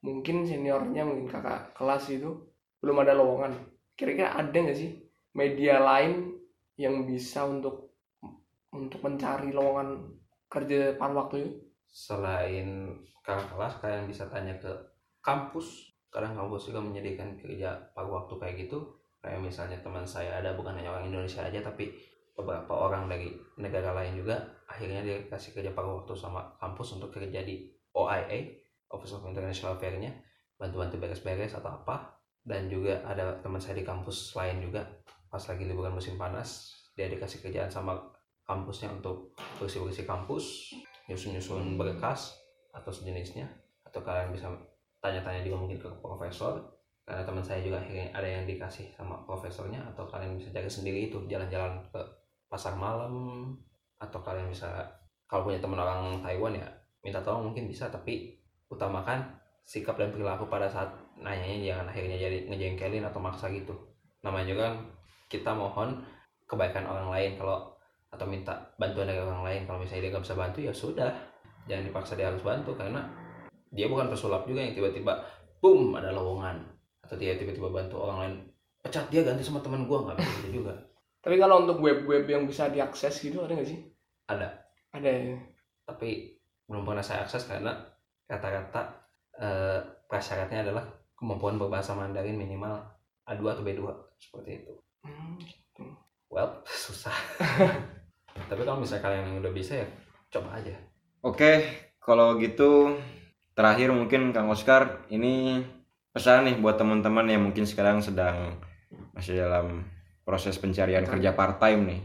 mungkin 0.00 0.48
seniornya 0.48 1.04
mungkin 1.04 1.28
kakak 1.28 1.76
kelas 1.76 2.08
itu 2.12 2.30
belum 2.80 3.04
ada 3.04 3.16
lowongan. 3.16 3.52
Kira-kira 3.96 4.32
ada 4.32 4.56
nggak 4.56 4.76
sih 4.76 4.96
media 5.36 5.80
lain 5.80 6.32
yang 6.80 7.04
bisa 7.04 7.44
untuk 7.44 7.92
untuk 8.72 9.00
mencari 9.04 9.52
lowongan 9.52 10.08
kerja 10.48 10.96
paruh 10.96 11.26
waktu 11.26 11.44
itu? 11.44 11.50
Selain 11.90 12.96
kakak 13.20 13.52
kelas 13.52 13.74
kalian 13.84 14.08
bisa 14.08 14.24
tanya 14.32 14.56
ke 14.56 14.72
kampus. 15.20 15.92
Kadang 16.10 16.34
kampus 16.34 16.72
juga 16.72 16.80
menyediakan 16.82 17.38
kerja 17.38 17.76
paruh 17.92 18.24
waktu 18.24 18.34
kayak 18.40 18.56
gitu. 18.66 18.80
Kayak 19.20 19.44
misalnya 19.44 19.76
teman 19.84 20.08
saya 20.08 20.40
ada 20.40 20.56
bukan 20.56 20.72
hanya 20.80 20.96
orang 20.96 21.12
Indonesia 21.12 21.44
aja 21.44 21.60
tapi 21.60 21.92
beberapa 22.32 22.72
orang 22.72 23.04
dari 23.04 23.36
negara 23.60 23.92
lain 23.92 24.16
juga. 24.16 24.40
Akhirnya 24.64 25.04
dia 25.04 25.20
kasih 25.28 25.52
kerja 25.52 25.76
paruh 25.76 26.00
waktu 26.00 26.16
sama 26.16 26.56
kampus 26.56 26.96
untuk 26.96 27.12
kerja 27.12 27.44
di 27.44 27.68
OIA 27.92 28.59
Office 28.90 29.14
of 29.16 29.26
International 29.26 29.78
Affair-nya 29.78 30.12
bantu-bantu 30.58 31.00
beres-beres 31.00 31.56
atau 31.56 31.70
apa. 31.70 32.20
Dan 32.40 32.72
juga 32.72 33.04
ada 33.04 33.36
teman 33.44 33.60
saya 33.60 33.78
di 33.78 33.84
kampus 33.84 34.32
lain 34.36 34.64
juga 34.64 34.82
pas 35.30 35.40
lagi 35.44 35.62
liburan 35.68 35.94
musim 35.94 36.18
panas 36.18 36.74
dia 36.98 37.06
dikasih 37.06 37.44
kerjaan 37.44 37.70
sama 37.70 37.94
kampusnya 38.42 38.90
untuk 38.90 39.36
bersih-bersih 39.62 40.08
kampus 40.08 40.74
nyusun-nyusun 41.06 41.78
berkas 41.78 42.34
atau 42.74 42.90
sejenisnya 42.90 43.46
atau 43.86 44.02
kalian 44.02 44.34
bisa 44.34 44.50
tanya-tanya 44.98 45.46
juga 45.46 45.56
mungkin 45.62 45.78
ke 45.78 45.88
profesor. 46.02 46.58
Karena 47.06 47.26
teman 47.26 47.42
saya 47.42 47.60
juga 47.62 47.82
akhirnya 47.82 48.10
ada 48.14 48.28
yang 48.28 48.44
dikasih 48.46 48.94
sama 48.94 49.18
profesornya 49.26 49.82
atau 49.94 50.06
kalian 50.06 50.38
bisa 50.38 50.54
jaga 50.54 50.70
sendiri 50.70 51.10
itu 51.10 51.18
jalan-jalan 51.26 51.82
ke 51.90 52.00
pasar 52.46 52.74
malam 52.78 53.14
atau 53.98 54.18
kalian 54.22 54.48
bisa 54.50 54.86
kalau 55.26 55.46
punya 55.46 55.62
teman 55.62 55.78
orang 55.78 56.18
Taiwan 56.24 56.58
ya 56.58 56.66
minta 57.04 57.22
tolong 57.22 57.50
mungkin 57.50 57.70
bisa 57.70 57.86
tapi 57.92 58.39
utamakan 58.70 59.20
sikap 59.66 59.98
dan 59.98 60.10
perilaku 60.10 60.46
pada 60.46 60.66
saat 60.66 60.90
nanyanya 61.18 61.74
jangan 61.74 61.86
akhirnya 61.90 62.16
jadi 62.16 62.38
ngejengkelin 62.48 63.04
atau 63.04 63.20
maksa 63.22 63.50
gitu. 63.52 63.74
Namanya 64.24 64.46
juga 64.50 64.62
kan 64.70 64.74
kita 65.30 65.50
mohon 65.54 66.00
kebaikan 66.50 66.86
orang 66.86 67.10
lain 67.12 67.38
kalau 67.38 67.70
atau 68.10 68.26
minta 68.26 68.54
bantuan 68.74 69.06
dari 69.06 69.22
orang 69.22 69.46
lain. 69.46 69.62
Kalau 69.66 69.78
misalnya 69.78 70.02
dia 70.08 70.10
nggak 70.14 70.24
bisa 70.26 70.36
bantu 70.38 70.58
ya 70.58 70.72
sudah. 70.74 71.12
Jangan 71.70 71.86
dipaksa 71.86 72.18
dia 72.18 72.26
harus 72.26 72.42
bantu 72.42 72.74
karena 72.74 73.04
dia 73.70 73.86
bukan 73.86 74.10
pesulap 74.10 74.42
juga 74.48 74.66
yang 74.66 74.74
tiba-tiba 74.74 75.22
boom 75.62 75.94
ada 75.94 76.10
lowongan. 76.10 76.58
Atau 77.06 77.14
dia 77.18 77.38
tiba-tiba 77.38 77.70
bantu 77.70 78.02
orang 78.02 78.18
lain 78.26 78.34
pecat 78.80 79.06
dia 79.12 79.22
ganti 79.22 79.46
sama 79.46 79.62
teman 79.62 79.86
gua. 79.86 80.10
Nggak 80.10 80.18
bisa 80.18 80.32
gitu 80.42 80.50
juga. 80.64 80.74
Tapi 81.20 81.36
kalau 81.36 81.68
untuk 81.68 81.78
web-web 81.84 82.24
yang 82.26 82.48
bisa 82.48 82.72
diakses 82.72 83.22
gitu 83.22 83.44
ada 83.44 83.52
nggak 83.54 83.68
sih? 83.68 83.78
Ada. 84.26 84.48
ada 84.90 85.10
ya. 85.10 85.38
Tapi 85.86 86.34
belum 86.66 86.82
pernah 86.86 87.02
saya 87.02 87.26
akses 87.26 87.46
karena 87.46 87.74
rata-rata 88.30 88.82
eh, 89.34 89.78
prasyaratnya 90.06 90.62
adalah 90.70 90.86
kemampuan 91.18 91.58
berbahasa 91.58 91.92
Mandarin 91.92 92.38
minimal 92.38 92.78
A2 93.26 93.42
atau 93.42 93.62
B2 93.66 93.82
seperti 94.16 94.62
itu 94.62 94.72
Hmm. 95.00 95.40
well 96.28 96.60
susah 96.84 97.16
tapi 98.52 98.62
kalau 98.62 98.78
misalnya 98.78 99.00
kalian 99.00 99.24
yang 99.32 99.36
udah 99.40 99.52
bisa 99.52 99.80
ya 99.80 99.86
coba 100.30 100.60
aja 100.60 100.76
Oke, 101.20 101.64
kalau 102.00 102.36
gitu 102.36 102.96
terakhir 103.52 103.92
mungkin 103.92 104.32
Kang 104.32 104.48
Oscar 104.48 105.04
ini 105.08 105.60
pesan 106.12 106.48
nih 106.48 106.56
buat 106.60 106.80
teman-teman 106.80 107.28
yang 107.28 107.44
mungkin 107.44 107.68
sekarang 107.68 108.00
sedang 108.00 108.56
masih 109.12 109.36
dalam 109.36 109.84
proses 110.24 110.56
pencarian 110.56 111.04
kerja 111.04 111.36
part 111.36 111.60
time 111.60 111.80
nih. 111.84 112.00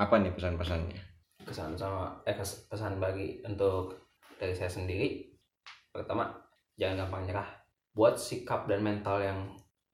Apa 0.00 0.16
nih 0.16 0.32
pesan-pesannya? 0.32 1.00
kesan 1.44 1.76
sama 1.76 2.24
eh 2.24 2.32
pesan 2.40 2.96
bagi 2.96 3.44
untuk 3.44 4.00
dari 4.40 4.56
saya 4.56 4.72
sendiri 4.72 5.33
pertama 5.94 6.34
jangan 6.74 7.06
gampang 7.06 7.30
nyerah. 7.30 7.48
Buat 7.94 8.18
sikap 8.18 8.66
dan 8.66 8.82
mental 8.82 9.22
yang 9.22 9.38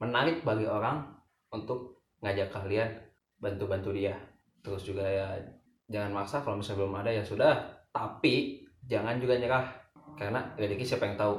menarik 0.00 0.40
bagi 0.40 0.64
orang 0.64 1.04
untuk 1.52 2.00
ngajak 2.24 2.48
kalian 2.48 2.88
bantu-bantu 3.36 3.92
dia. 3.92 4.16
Terus 4.64 4.88
juga 4.88 5.04
ya 5.04 5.36
jangan 5.92 6.16
maksa 6.16 6.40
kalau 6.40 6.56
misalnya 6.56 6.88
belum 6.88 6.96
ada 7.04 7.10
ya 7.12 7.20
sudah. 7.20 7.52
Tapi 7.92 8.64
jangan 8.88 9.20
juga 9.20 9.36
nyerah. 9.36 9.68
Karena 10.16 10.40
rezeki 10.56 10.84
siapa 10.88 11.04
yang 11.04 11.20
tahu? 11.20 11.36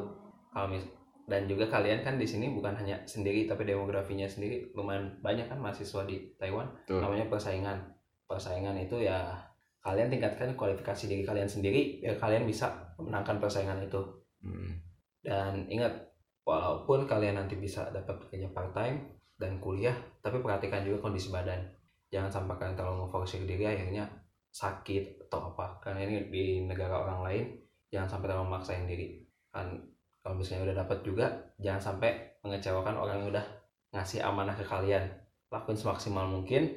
Kalau 0.53 0.69
mis 0.69 0.85
dan 1.31 1.47
juga 1.47 1.63
kalian 1.71 2.03
kan 2.03 2.19
di 2.19 2.27
sini 2.27 2.51
bukan 2.51 2.75
hanya 2.75 2.99
sendiri 3.07 3.49
tapi 3.49 3.65
demografinya 3.65 4.29
sendiri. 4.29 4.69
Lumayan 4.77 5.17
banyak 5.25 5.49
kan 5.49 5.57
mahasiswa 5.57 6.05
di 6.05 6.37
Taiwan. 6.37 6.69
Betul. 6.85 7.01
namanya 7.01 7.25
persaingan. 7.31 7.77
Persaingan 8.29 8.77
itu 8.77 9.01
ya 9.01 9.33
kalian 9.81 10.13
tingkatkan 10.13 10.53
kualifikasi 10.53 11.09
diri 11.09 11.25
kalian 11.25 11.49
sendiri 11.49 12.05
biar 12.05 12.21
kalian 12.21 12.45
bisa 12.45 12.93
memenangkan 13.01 13.41
persaingan 13.41 13.81
itu 13.81 14.20
Hmm. 14.41 14.73
dan 15.21 15.69
ingat 15.69 15.93
walaupun 16.41 17.05
kalian 17.05 17.37
nanti 17.37 17.53
bisa 17.53 17.93
dapat 17.93 18.17
kerja 18.25 18.49
part 18.49 18.73
time 18.73 19.21
dan 19.37 19.61
kuliah 19.61 19.93
tapi 20.21 20.41
perhatikan 20.41 20.81
juga 20.85 21.09
kondisi 21.09 21.29
badan. 21.29 21.61
Jangan 22.11 22.29
sampai 22.29 22.57
kalian 22.59 22.75
terlalu 22.75 22.97
memforsir 23.07 23.41
diri 23.45 23.63
akhirnya 23.63 24.09
sakit 24.51 25.29
atau 25.29 25.55
apa. 25.55 25.79
Karena 25.79 26.03
ini 26.03 26.27
di 26.27 26.45
negara 26.67 27.01
orang 27.01 27.21
lain 27.23 27.45
jangan 27.89 28.17
sampai 28.17 28.27
terlalu 28.29 28.47
memaksain 28.51 28.85
diri. 28.85 29.07
Kan 29.49 29.79
kalau 30.21 30.35
misalnya 30.37 30.69
udah 30.69 30.77
dapat 30.85 30.97
juga 31.01 31.25
jangan 31.57 31.81
sampai 31.81 32.11
mengecewakan 32.45 32.95
orang 32.97 33.15
yang 33.23 33.29
udah 33.33 33.45
ngasih 33.95 34.19
amanah 34.21 34.53
ke 34.53 34.65
kalian. 34.67 35.05
Lakuin 35.51 35.77
semaksimal 35.77 36.27
mungkin 36.27 36.67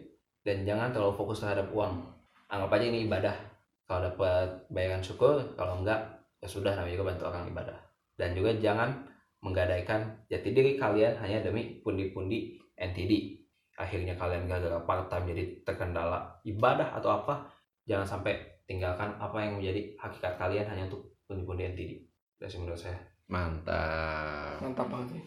dan 0.44 0.62
jangan 0.62 0.92
terlalu 0.92 1.14
fokus 1.16 1.42
terhadap 1.42 1.68
uang. 1.72 2.04
Anggap 2.48 2.70
aja 2.76 2.84
ini 2.86 2.98
ibadah. 3.08 3.36
Kalau 3.84 4.00
dapat 4.08 4.64
bayaran 4.72 5.04
syukur 5.04 5.44
kalau 5.60 5.84
enggak 5.84 6.00
ya 6.45 6.47
sudah 6.53 6.76
namanya 6.76 7.01
juga 7.01 7.16
bantu 7.16 7.24
orang 7.32 7.49
ibadah 7.49 7.78
dan 8.20 8.36
juga 8.36 8.53
jangan 8.61 9.09
menggadaikan 9.40 10.28
jati 10.28 10.53
diri 10.53 10.76
kalian 10.76 11.16
hanya 11.24 11.40
demi 11.40 11.80
pundi-pundi 11.80 12.61
NTD 12.76 13.40
akhirnya 13.80 14.12
kalian 14.20 14.45
gara-gara 14.45 14.76
part 14.84 15.09
time 15.09 15.32
jadi 15.32 15.64
terkendala 15.64 16.36
ibadah 16.45 16.92
atau 17.01 17.24
apa 17.24 17.49
jangan 17.88 18.05
sampai 18.05 18.61
tinggalkan 18.68 19.16
apa 19.16 19.40
yang 19.40 19.57
menjadi 19.57 19.97
hakikat 19.97 20.36
kalian 20.36 20.68
hanya 20.68 20.84
untuk 20.92 21.16
pundi-pundi 21.24 21.72
NTD 21.72 21.92
Itu 22.36 22.45
sih 22.45 22.61
menurut 22.61 22.80
saya. 22.80 23.01
Mantap. 23.24 24.61
mantap 24.61 24.84
banget 24.92 25.16
sih 25.16 25.22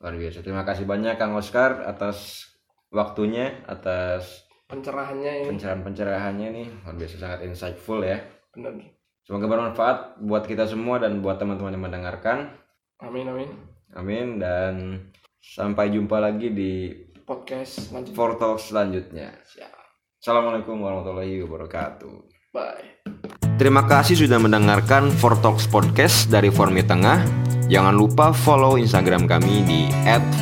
Luar 0.00 0.16
biasa. 0.16 0.44
Terima 0.44 0.64
kasih 0.64 0.84
banyak 0.88 1.16
Kang 1.16 1.36
Oscar 1.36 1.84
atas 1.84 2.48
waktunya, 2.88 3.64
atas 3.68 4.48
pencerahannya 4.68 5.44
ini 5.44 5.48
pencerahan-pencerahannya 5.56 6.48
nih. 6.52 6.66
Luar 6.84 6.96
biasa 6.96 7.16
sangat 7.20 7.40
insightful 7.48 8.00
ya. 8.04 8.20
bener 8.52 8.99
Semoga 9.30 9.46
bermanfaat 9.46 10.18
buat 10.26 10.42
kita 10.42 10.66
semua 10.66 10.98
dan 10.98 11.22
buat 11.22 11.38
teman-teman 11.38 11.70
yang 11.70 11.86
mendengarkan. 11.86 12.50
amin 12.98 13.30
amin 13.30 13.50
Amin 13.94 14.26
dan 14.42 15.06
sampai 15.38 15.94
jumpa 15.94 16.18
lagi 16.18 16.50
di 16.50 16.90
podcast 17.22 17.94
selanjutnya 17.94 18.18
Fortalk 18.18 18.58
selanjutnya. 18.58 19.30
Siap. 19.54 19.70
Assalamualaikum 20.18 20.82
warahmatullahi 20.82 21.46
wabarakatuh. 21.46 22.14
bye 22.50 23.06
Terima 23.54 23.86
kasih 23.86 24.18
sudah 24.18 24.42
mendengarkan 24.42 25.14
Fortalks 25.14 25.70
Podcast 25.70 26.26
dari 26.26 26.50
Formi 26.50 26.82
Tengah. 26.82 27.22
Jangan 27.70 27.94
lupa 27.94 28.34
follow 28.34 28.82
Instagram 28.82 29.30
kami 29.30 29.62
di 29.62 29.80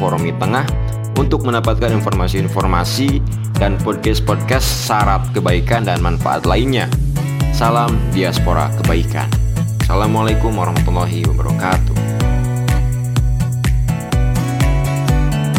@formitengah 0.01 0.65
untuk 1.21 1.45
mendapatkan 1.45 1.93
informasi-informasi 1.93 3.21
dan 3.61 3.77
podcast-podcast 3.85 4.89
syarat 4.89 5.29
kebaikan 5.37 5.85
dan 5.85 6.01
manfaat 6.01 6.49
lainnya. 6.49 6.89
Salam 7.59 7.91
diaspora 8.15 8.71
kebaikan. 8.79 9.27
Assalamualaikum 9.83 10.55
warahmatullahi 10.55 11.27
wabarakatuh. 11.27 12.18